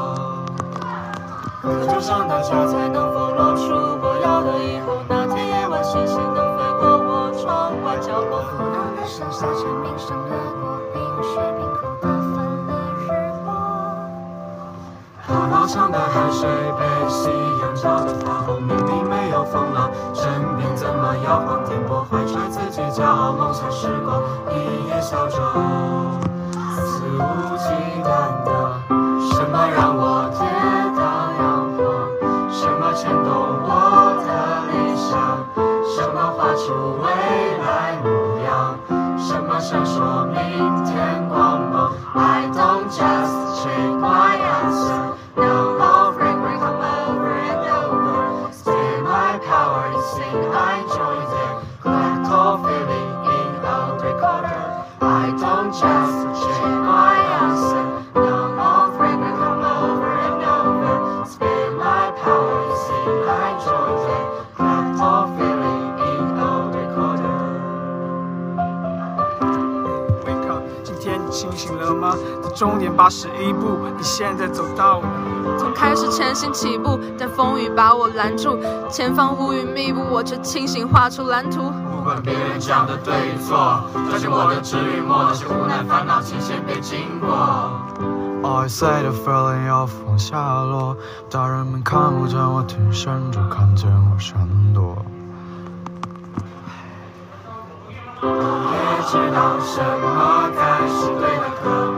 [1.61, 3.69] 课桌上的教材能否露出
[4.01, 4.97] 我要的以后？
[5.07, 8.41] 那天夜晚星星能飞过我窗外角落。
[8.41, 12.33] 腐烂的盛夏蝉鸣声掠过冰雪冰口打翻
[12.65, 13.13] 了日
[13.45, 13.53] 落。
[15.27, 17.29] 跑道上的海水被夕
[17.61, 20.25] 阳照得发红，明明没有风浪，身
[20.57, 22.01] 边怎么摇晃颠簸？
[22.09, 25.37] 怀揣自己骄傲梦想时光，一叶小舟，
[26.73, 27.69] 肆无忌
[39.71, 40.20] 闪烁
[73.11, 75.07] 十一步，你现在走到了。
[75.59, 78.57] 从开始前行起步，但风雨把我拦住，
[78.89, 81.69] 前方乌云密布，我却清醒画出蓝图。
[81.93, 87.29] 不管别人讲的对与错，抓紧我的治愈墨，那些无奈烦恼，请先别经过。
[88.43, 90.95] I say the feeling 要往下落，
[91.29, 94.95] 大人们看不见我，挺身就看见我闪躲。
[98.23, 98.27] 也
[99.07, 101.90] 知道什么才是对的，可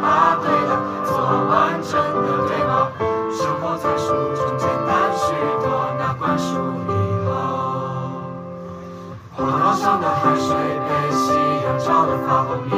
[10.35, 12.72] 水被夕阳照得发红，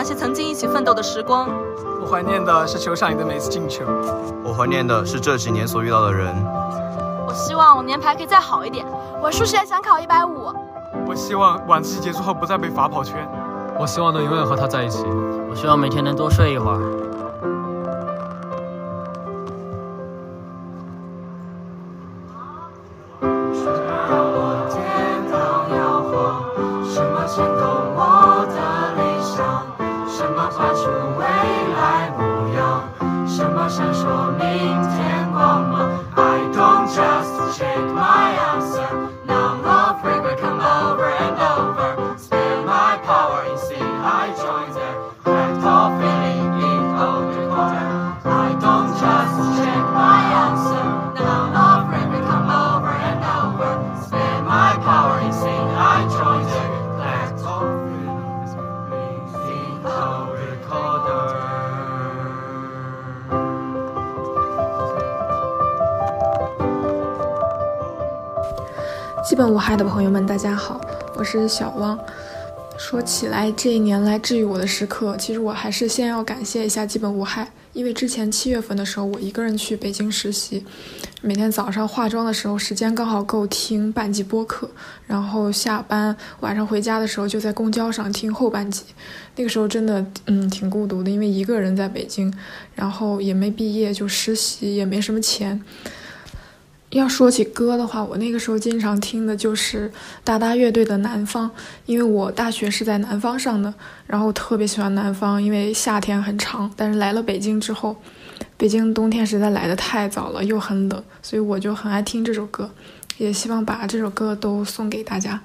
[0.00, 1.46] 那些曾经一起奋斗的时光。
[2.00, 3.84] 我怀念的是球场里的每次进球。
[4.42, 6.34] 我怀念的是这几年所遇到的人。
[7.28, 8.86] 我希望我年排可以再好一点。
[9.22, 10.50] 我数学想考一百五。
[11.06, 13.14] 我希望晚自习结束后不再被罚跑圈。
[13.78, 15.04] 我希望能永远和他在一起。
[15.50, 17.09] 我希望每天能多睡一会儿。
[69.82, 70.78] 的朋友们，大家好，
[71.16, 71.98] 我是小汪。
[72.78, 80.62] 说起来，这一年来治愈我的时刻，其实我还是先要感谢一下基本无害，因为之前七月份的时候，我一个人去北京实习，
[81.22, 84.68] 每天早上化妆的时候，时间刚好够听半集播客，
[85.06, 88.84] 然后下班晚上回家的时候，就在公交上听后半集。
[89.36, 92.30] 那个时候真的，嗯，挺孤独的，因为一个人在北京，
[92.74, 95.62] 然后也没毕业就实习，也没什么钱。
[96.90, 99.90] 要说起歌的话，我那个时候经常听的就是
[100.24, 101.48] 达达乐队的《南方》，
[101.86, 103.72] 因为我大学是在南方上的，
[104.06, 106.68] 然后特别喜欢南方，因为夏天很长。
[106.76, 107.96] 但是来了北京之后，
[108.56, 112.68] 北京冬天实在来得太早了，又很冷，所以我就很爱听这首歌，
[113.18, 115.40] 也希望把这首歌都送给大家。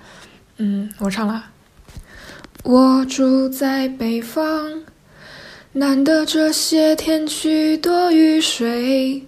[0.58, 1.46] 嗯，我唱了。
[2.64, 4.82] 我住在北方，
[5.74, 9.28] 难得这些天许多雨水。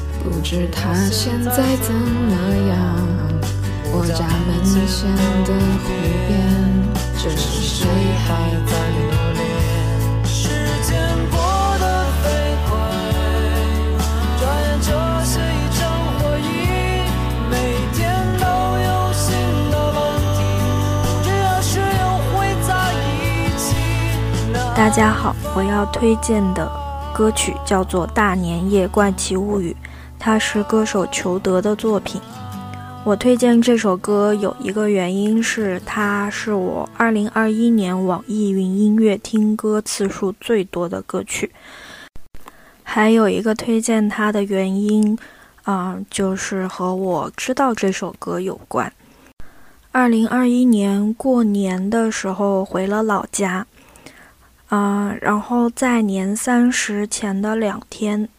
[0.23, 2.31] 不知他现在怎么
[2.69, 2.77] 样？
[3.91, 5.09] 我家门前
[5.43, 5.49] 的
[5.81, 5.85] 湖
[6.27, 6.29] 边，
[7.17, 7.87] 这是谁
[8.23, 8.29] 还
[8.67, 9.01] 在努
[9.33, 9.41] 力？
[10.23, 10.39] 时
[10.83, 10.89] 间
[11.31, 11.35] 过
[11.79, 11.83] 得
[12.21, 12.23] 飞
[12.69, 12.69] 快，
[14.39, 14.87] 转眼就
[15.25, 15.79] 是一场
[16.19, 16.45] 回忆。
[17.49, 17.53] 每
[17.91, 17.99] 天
[18.37, 18.45] 都
[18.77, 19.25] 有新
[19.71, 19.99] 的问
[20.37, 20.39] 题，
[21.23, 23.65] 只要是又会在一起。
[24.75, 26.71] 大家好，我要推荐的
[27.11, 29.75] 歌曲叫做《大年夜怪奇物语》。
[30.23, 32.21] 它是歌手裘德的作品。
[33.03, 41.51] 我推荐这首歌有一个原因是，它是我2021年网易云音乐听歌次数最多的歌曲。
[42.83, 45.17] 还有一个推荐它的原因，
[45.63, 48.93] 啊，就是和我知道这首歌有关。
[49.93, 53.65] 2021年过年的时候回了老家，
[54.69, 58.29] 啊，然后在年三十前的两天。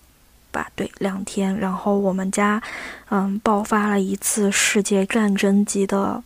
[0.52, 2.62] 吧，对，两天，然后我们家，
[3.10, 6.22] 嗯，爆发了一次世界战争级的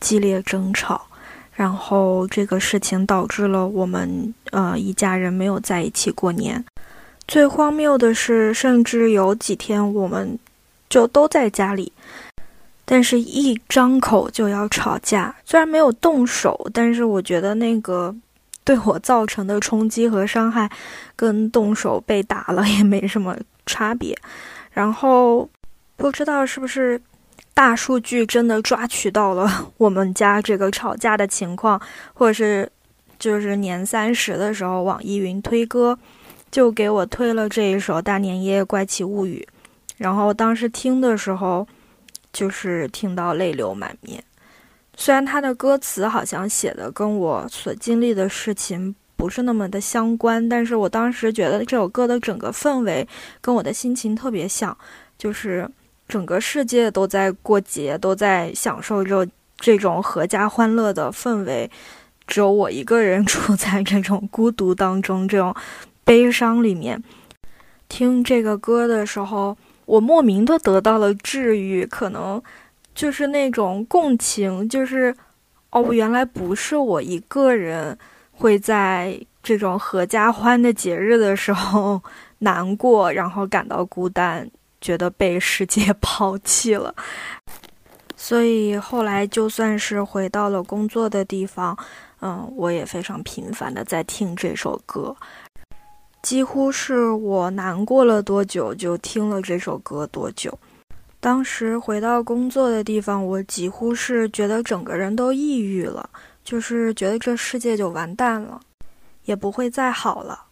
[0.00, 1.06] 激烈争吵，
[1.52, 6.64] 然后这个事情导致了我们呃一家人没有在一起过年。
[7.28, 10.38] 最荒谬的是，甚至有几天我们
[10.88, 11.92] 就都在家里，
[12.84, 15.36] 但是一张口就要吵架。
[15.44, 18.14] 虽然没有动手，但是我觉得那个。
[18.66, 20.68] 对我造成的冲击和伤害，
[21.14, 24.16] 跟动手被打了也没什么差别。
[24.70, 25.48] 然后
[25.96, 27.00] 不知道是不是
[27.54, 31.80] 大数据真的抓取到了 我们家这个吵架的情况，
[32.14, 32.70] 或者是
[33.18, 35.98] 就是年三十的时候，网易云推歌
[36.50, 39.46] 就给我推了这一首《大年夜怪奇物语》，
[39.96, 41.66] 然后当时听的时候
[42.32, 44.22] 就是听到泪流满面。
[44.94, 53.06] 虽然他的歌词好像写的跟我所经历的事情不是那么的相关，但是我当时觉得这首歌的整个氛围
[53.40, 54.76] 跟我的心情特别像，
[55.18, 55.68] 就是
[56.06, 59.26] 整个世界都在过节，都在享受着
[59.58, 61.70] 这种阖家欢乐的氛围，
[62.26, 65.54] 只有我一个人 处在这种孤独当中，这种
[66.04, 67.02] 悲伤里面。
[67.88, 69.56] 听这个歌的时候，
[69.86, 72.42] 我莫名的得到了治愈，可能。
[72.94, 75.14] 就是那种共情，就是，
[75.68, 77.98] 哦，原来不是我一个人
[78.36, 82.00] 会在这种合家欢的节日的时候
[82.40, 84.48] 难过，然后感到孤单，
[84.80, 86.94] 觉得被世界 抛弃了。
[88.14, 91.76] 所以后来就算是回到了工作的地方，
[92.20, 95.14] 嗯，我也非常频繁的在听这首歌，
[96.22, 100.58] 几乎是我难过了多久就听了这首歌多久。
[101.20, 106.08] 当时回到工作的地方，我几乎是觉得整个人都抑郁了，
[106.46, 108.58] 就是觉得这世界就完蛋了，
[109.24, 110.44] 也不会再好了，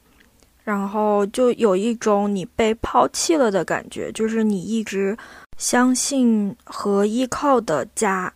[0.65, 5.17] 然后就有一种你被抛弃了的感觉，就是你一直。
[5.57, 8.31] 相信和依靠的家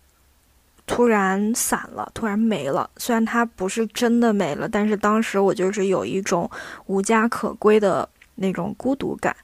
[0.87, 2.89] 突然散了，突然没了。
[2.97, 6.49] 虽然它不是真的没了，但是当时我就是有一种
[6.87, 9.35] 无家可归的那种孤独感。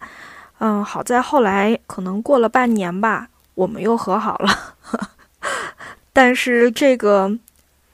[0.59, 4.77] 嗯，好在后来可能过了半年吧，我们又和好了。
[6.15, 7.29] 但是这个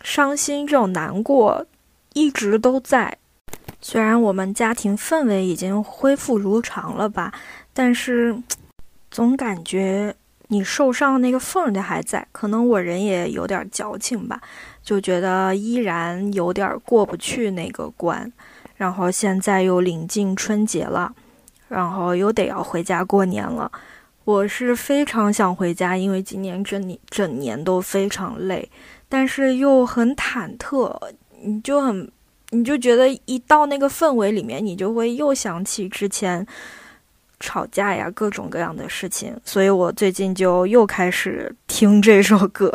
[0.02, 1.66] 伤心、这种难过
[2.12, 3.18] 一直都在。
[3.80, 7.32] 虽然我们家庭氛围已经恢复如常了吧，
[7.72, 8.36] 但是。
[9.12, 10.14] 总感觉
[10.46, 14.40] 你受伤的那个缝儿还在，可能我人也有点矫情吧，
[14.84, 18.32] 就觉得依然有点过不去那个关。
[18.76, 21.12] 然后现在又临近春节了，
[21.66, 23.68] 然后又得要回家过年了。
[24.22, 28.70] 我是非常想回家，因为今年整年整年都非常累，
[29.10, 30.96] 但是又很忐忑。
[31.42, 32.10] 你就很，
[32.48, 36.46] 你就觉得一到那个氛围里面，你就会又想起之前。
[37.42, 42.70] 吵架呀，各种各样的事情，所以我最近就又开始听这首歌，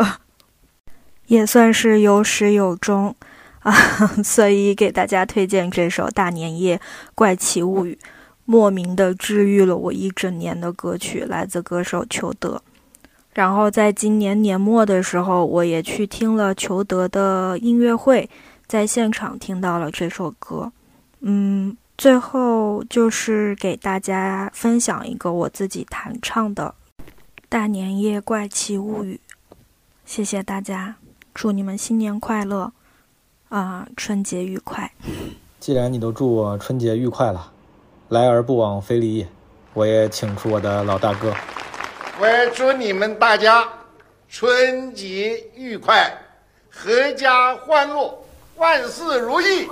[1.30, 3.16] 也算是有始有终
[3.60, 3.72] 啊。
[4.26, 6.82] 所以给大家推荐这首《大年夜
[7.14, 7.94] 怪奇物语》，
[8.46, 12.60] 莫名的治愈了我一整年的歌曲，来自歌手裘德。
[13.36, 18.28] 然后在今年年末的时候，我也去听了裘德的音乐会，
[18.66, 20.72] 在现场听到了这首歌，
[21.20, 21.78] 嗯。
[21.98, 26.76] 最后就是给大家分享一个我自己弹唱的
[27.48, 29.18] 《大年夜怪奇物语》，
[30.04, 30.96] 谢谢大家，
[31.34, 32.74] 祝你们新年快乐，
[33.48, 34.92] 啊，春节愉快。
[35.62, 37.54] 既然你都祝我春节愉快了，
[38.10, 39.28] 来而不往非礼也，
[39.74, 41.34] 我也请出我的老大哥。
[42.18, 43.68] 我也祝你们大家
[44.30, 46.11] 春节愉快，
[46.74, 49.68] 阖家欢乐，万事如意。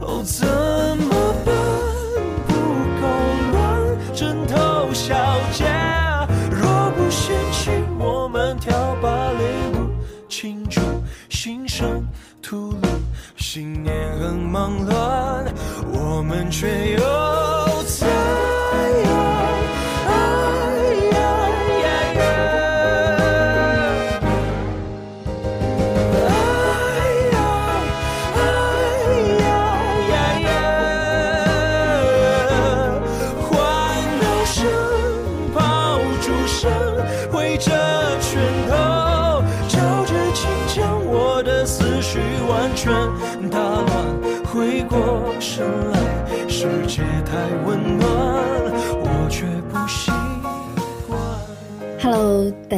[0.00, 0.59] 老样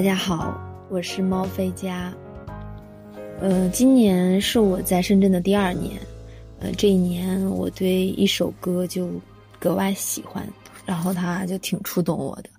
[0.02, 2.12] 大家好，我是猫飞家。
[3.40, 5.96] 呃，今年是我在深圳的第二年，
[6.58, 9.08] 呃，这一年我对一首歌就
[9.60, 10.44] 格外喜欢，
[10.84, 12.50] 然后它就挺触动我的，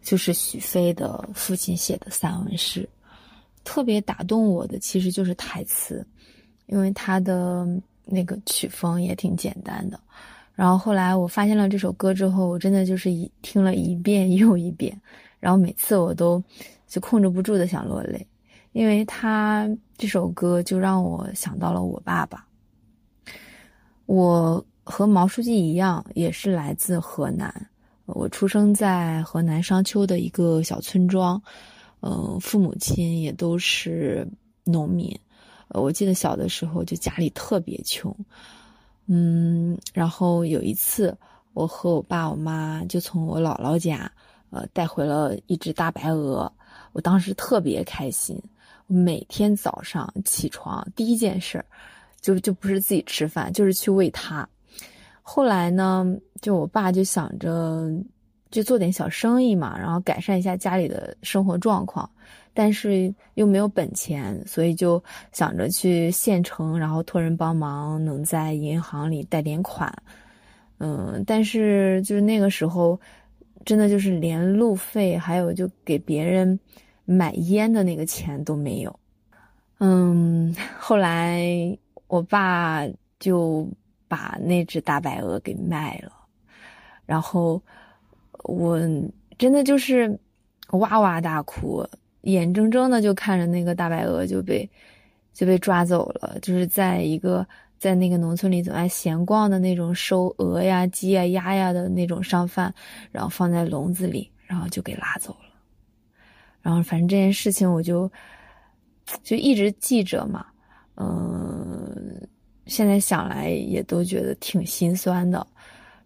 [0.00, 2.88] 就是许飞的父亲写的散文诗。
[3.64, 6.02] 特别打动我的其实就是台词，
[6.68, 7.68] 因为他的
[8.06, 10.00] 那个曲风也挺简单的。
[10.54, 14.98] 然后后来我发现了这首歌之后，我真的就是一听了一遍又一遍，
[15.38, 16.42] 然后每次我都
[16.88, 18.26] 就控制不住的想落泪，
[18.72, 22.44] 因为他这首歌就让我想到了我爸爸。
[24.06, 27.54] 我和毛书记一样，也是来自河南，
[28.06, 31.40] 我出生在河南商丘的一个小村庄，
[32.00, 34.26] 嗯、父母亲也都是
[34.64, 35.14] 农民。
[35.68, 38.16] 我记得小的时候就家里特别穷，
[39.08, 41.14] 嗯，然后有一次
[41.52, 44.10] 我和我爸我妈就从我姥姥家，
[44.48, 46.50] 呃，带回了一只大白鹅，
[46.98, 48.36] 我当时特别开心。
[48.88, 51.64] 每天早上起床第一件事，
[52.20, 54.48] 就就不是自己吃饭，就是去喂它。
[55.22, 56.04] 后来呢，
[56.42, 57.88] 就我爸就想着
[58.50, 62.10] 就做点小生意嘛，然后改善一下家里的生活状况，
[62.52, 69.94] 但是又没有本钱，所以就想着去县城，然后托人帮忙，能在银行里贷点款。
[70.78, 72.98] 嗯，但是就是那个时候，
[73.64, 76.58] 真的就是连路费，还有就给别人
[77.10, 79.00] 买烟的那个钱都没有。
[79.78, 81.42] 嗯，后来
[82.06, 82.86] 我爸
[83.18, 83.66] 就
[84.06, 86.12] 把那只大白鹅给卖了，
[87.06, 87.62] 然后
[88.44, 88.78] 我
[89.38, 90.18] 真的就是
[90.72, 91.82] 哇哇大哭，
[92.22, 94.68] 眼睁睁的就看着那个大白鹅就被
[95.32, 97.46] 就被抓走了，就是在一个
[97.78, 102.74] 在那个农村里总爱闲逛的那种收鹅呀、鸡呀、鸭呀的那种商贩，
[103.10, 105.47] 然后放在笼子里，然后就给拉走了。
[106.60, 108.10] 然后反正这件事情我就
[109.22, 110.44] 就一直记着嘛，
[110.96, 112.28] 嗯、
[112.66, 115.46] 现在想来也都觉得挺心酸的。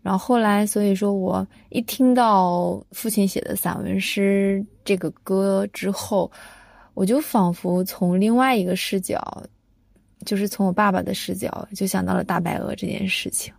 [0.02, 6.30] 然后后来，所以说我一听到父亲写的散文诗这个歌之后，
[6.94, 9.20] 我就仿佛从另外一个视角，
[10.26, 13.54] 就是从我爸爸的视角，就想到了大白鹅这件事情。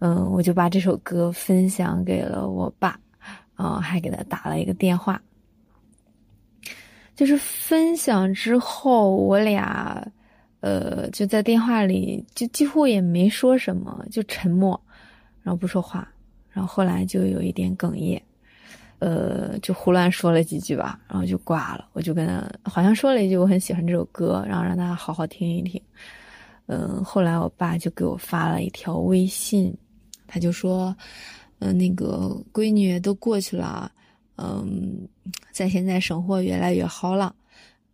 [0.00, 2.98] 嗯，我就把这首歌分享给了我爸，
[3.58, 5.22] 嗯，还给他打了一个电话。
[7.18, 10.06] 就是分享之后，我俩，
[10.60, 14.80] 呃，就在电话里就几乎也没说什么，就沉默，
[15.42, 16.08] 然后不说话，
[16.48, 18.22] 然后后来就有一点哽咽，
[19.00, 21.88] 呃，就胡乱说了几句吧，然后就挂了。
[21.92, 25.82] 我就跟他好像说了一句我很喜欢这首歌，然后让他好好听一听。
[26.66, 29.76] 嗯，后来我爸就给我发了一条微信，
[30.28, 30.94] 他就说，
[31.58, 33.90] 嗯、那个闺女都过去了。
[34.40, 35.08] 嗯，
[35.50, 37.34] 在现在生活越来越好了，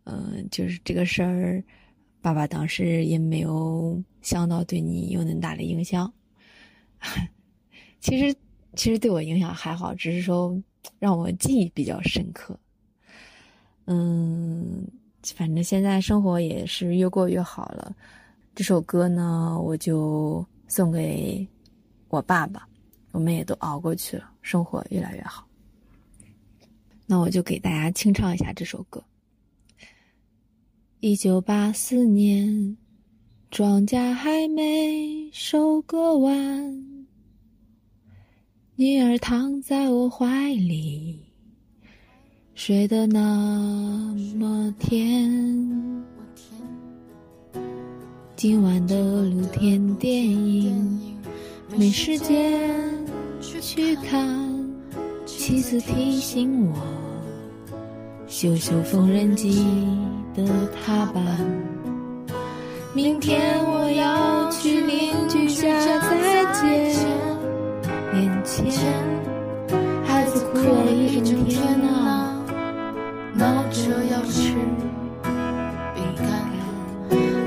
[0.03, 1.63] 嗯，就是这个事儿，
[2.21, 6.11] 爸爸当时也没有想到对你有那么大的影响。
[7.99, 8.35] 其实，
[8.75, 10.55] 其实对我影响还好，只是说
[10.99, 12.55] 让我记忆比较深刻。
[13.87, 14.87] 嗯，
[15.35, 17.95] 反正现在生活也是越过越好了。
[18.53, 21.47] 这首歌呢，我就送给
[22.09, 22.67] 我爸爸，
[23.11, 25.47] 我们也都熬过去了，生活越来越好。
[27.05, 29.03] 那我就给大家清唱一下这首歌。
[30.99, 32.75] 一九八四年，
[33.51, 37.07] 庄稼还没收割完，
[38.75, 41.19] 女儿躺在我怀里，
[42.55, 45.31] 睡得那么甜。
[48.35, 51.15] 今晚的露天电影
[51.77, 52.59] 没时间
[53.39, 54.64] 去看。
[55.25, 56.75] 妻子提醒我，
[58.27, 59.65] 修修缝纫机
[60.35, 60.43] 的
[60.85, 61.23] 踏板。
[62.93, 65.67] 明天我要去邻居家
[65.99, 66.95] 再见。
[68.13, 68.71] 眼前，
[70.05, 72.39] 孩子哭了一整天啊，
[73.33, 74.53] 闹着要吃
[75.93, 76.25] 饼干。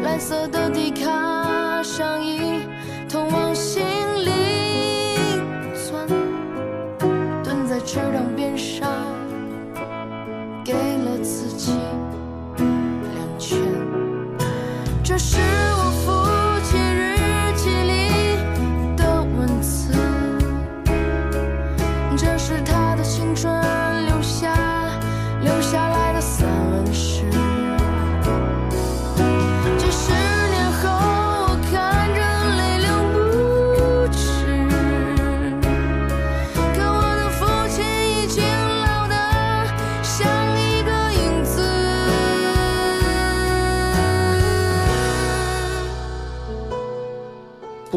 [0.03, 2.41] 蓝色的迪卡上衣，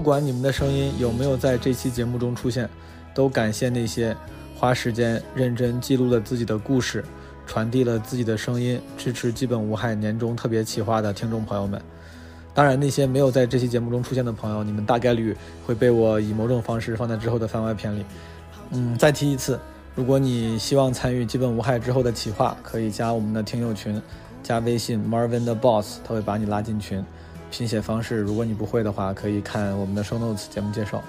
[0.01, 2.67] 不管你们的声音有没有在这期节目中出现，
[3.13, 4.17] 都感谢那些
[4.55, 7.05] 花时间认真记录了自己的故事，
[7.45, 11.79] 传递了自己的声音，支持基本无害年终特别企划的听众朋友们。
[12.51, 15.37] 当然，那些没有在这期节目中出现的朋友，你们大概率
[15.67, 18.03] 会被我以某种方式放在之后的番外篇里。
[18.71, 19.59] 嗯，再提一次，
[19.93, 24.01] 如果你希望参与基本无害之后的企划，可以加我们的听友群，
[24.41, 27.05] 加微信 Marvin 的 Boss，他会把你拉进群。
[27.51, 31.03] 拼写方式，如果你不会的话，可以看我们的 show notes 节目介绍。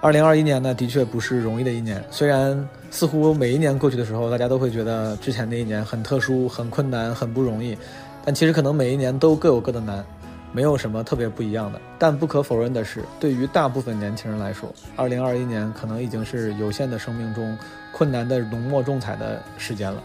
[0.00, 2.02] 二零二一年呢，的确不是容易的一年。
[2.10, 7.78] 虽然似乎每一年过去的时候，大家都会觉得之前那一年很特殊、很困难、很不容易，
[8.24, 10.04] 但其实可能每一年都各有各的难，
[10.52, 11.80] 没有什么特别不一样的。
[12.00, 17.56] 但不可否认的是，对于大部分年轻人来说，二零二一年可能已经是有限的生命中
[17.92, 20.02] 困难的浓墨重彩的时间了。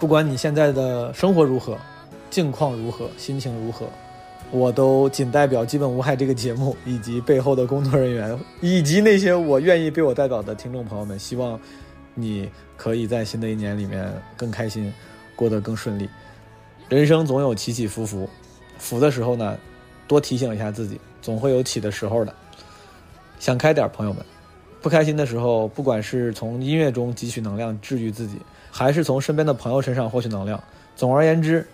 [0.00, 1.78] 不管你现在的生活如何，
[2.30, 3.86] 境况如何，心情如何。
[4.50, 11.60] 我都仅代表《基本无害》这个节目，以及背后的工作人员， 以及那些我愿意被我代表的听众朋友们，希望
[12.14, 14.92] 你可以在新的一年里面更开心，
[15.36, 16.08] 过得更顺利。
[16.88, 18.28] 人生总有起起伏伏，
[18.78, 19.58] 伏的时候呢，
[20.06, 22.34] 多提醒一下自己，总会有起的时候的。
[23.38, 24.24] 想开点，朋友们。
[24.80, 28.38] 不开心的时候，不管是从音乐中汲取能量治愈自己，
[28.70, 30.62] 还是从身边的朋友身上获取能量，
[30.96, 31.66] 总而言之，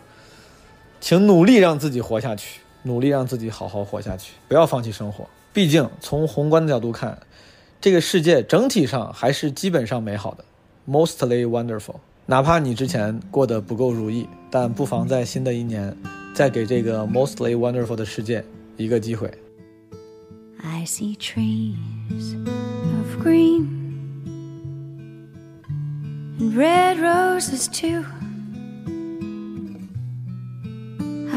[1.01, 2.61] 请努力让自己活下去。
[2.85, 5.29] 努力让自己好好活下去，不要放弃生活。
[5.53, 7.19] 毕竟从宏观的角度看，
[7.81, 10.45] 这个世界整体上还是基本上美好的
[10.89, 11.97] ，mostly wonderful。
[12.27, 15.97] 哪怕你之前过得不够如意，但不妨在新的一年，
[16.35, 18.45] 再给这个 mostly wonderful 的世界
[18.77, 19.31] 一个机会。
[20.63, 23.67] I see trees of green
[26.39, 28.05] and red roses too.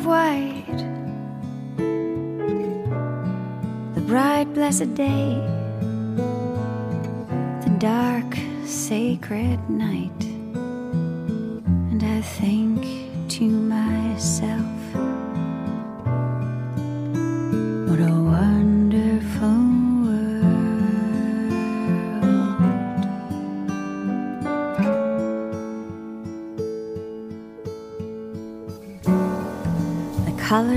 [0.00, 0.80] of white.
[3.94, 5.34] The bright, blessed day,
[7.64, 10.24] the dark, sacred night.
[11.90, 12.99] And I think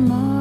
[0.00, 0.39] tomorrow.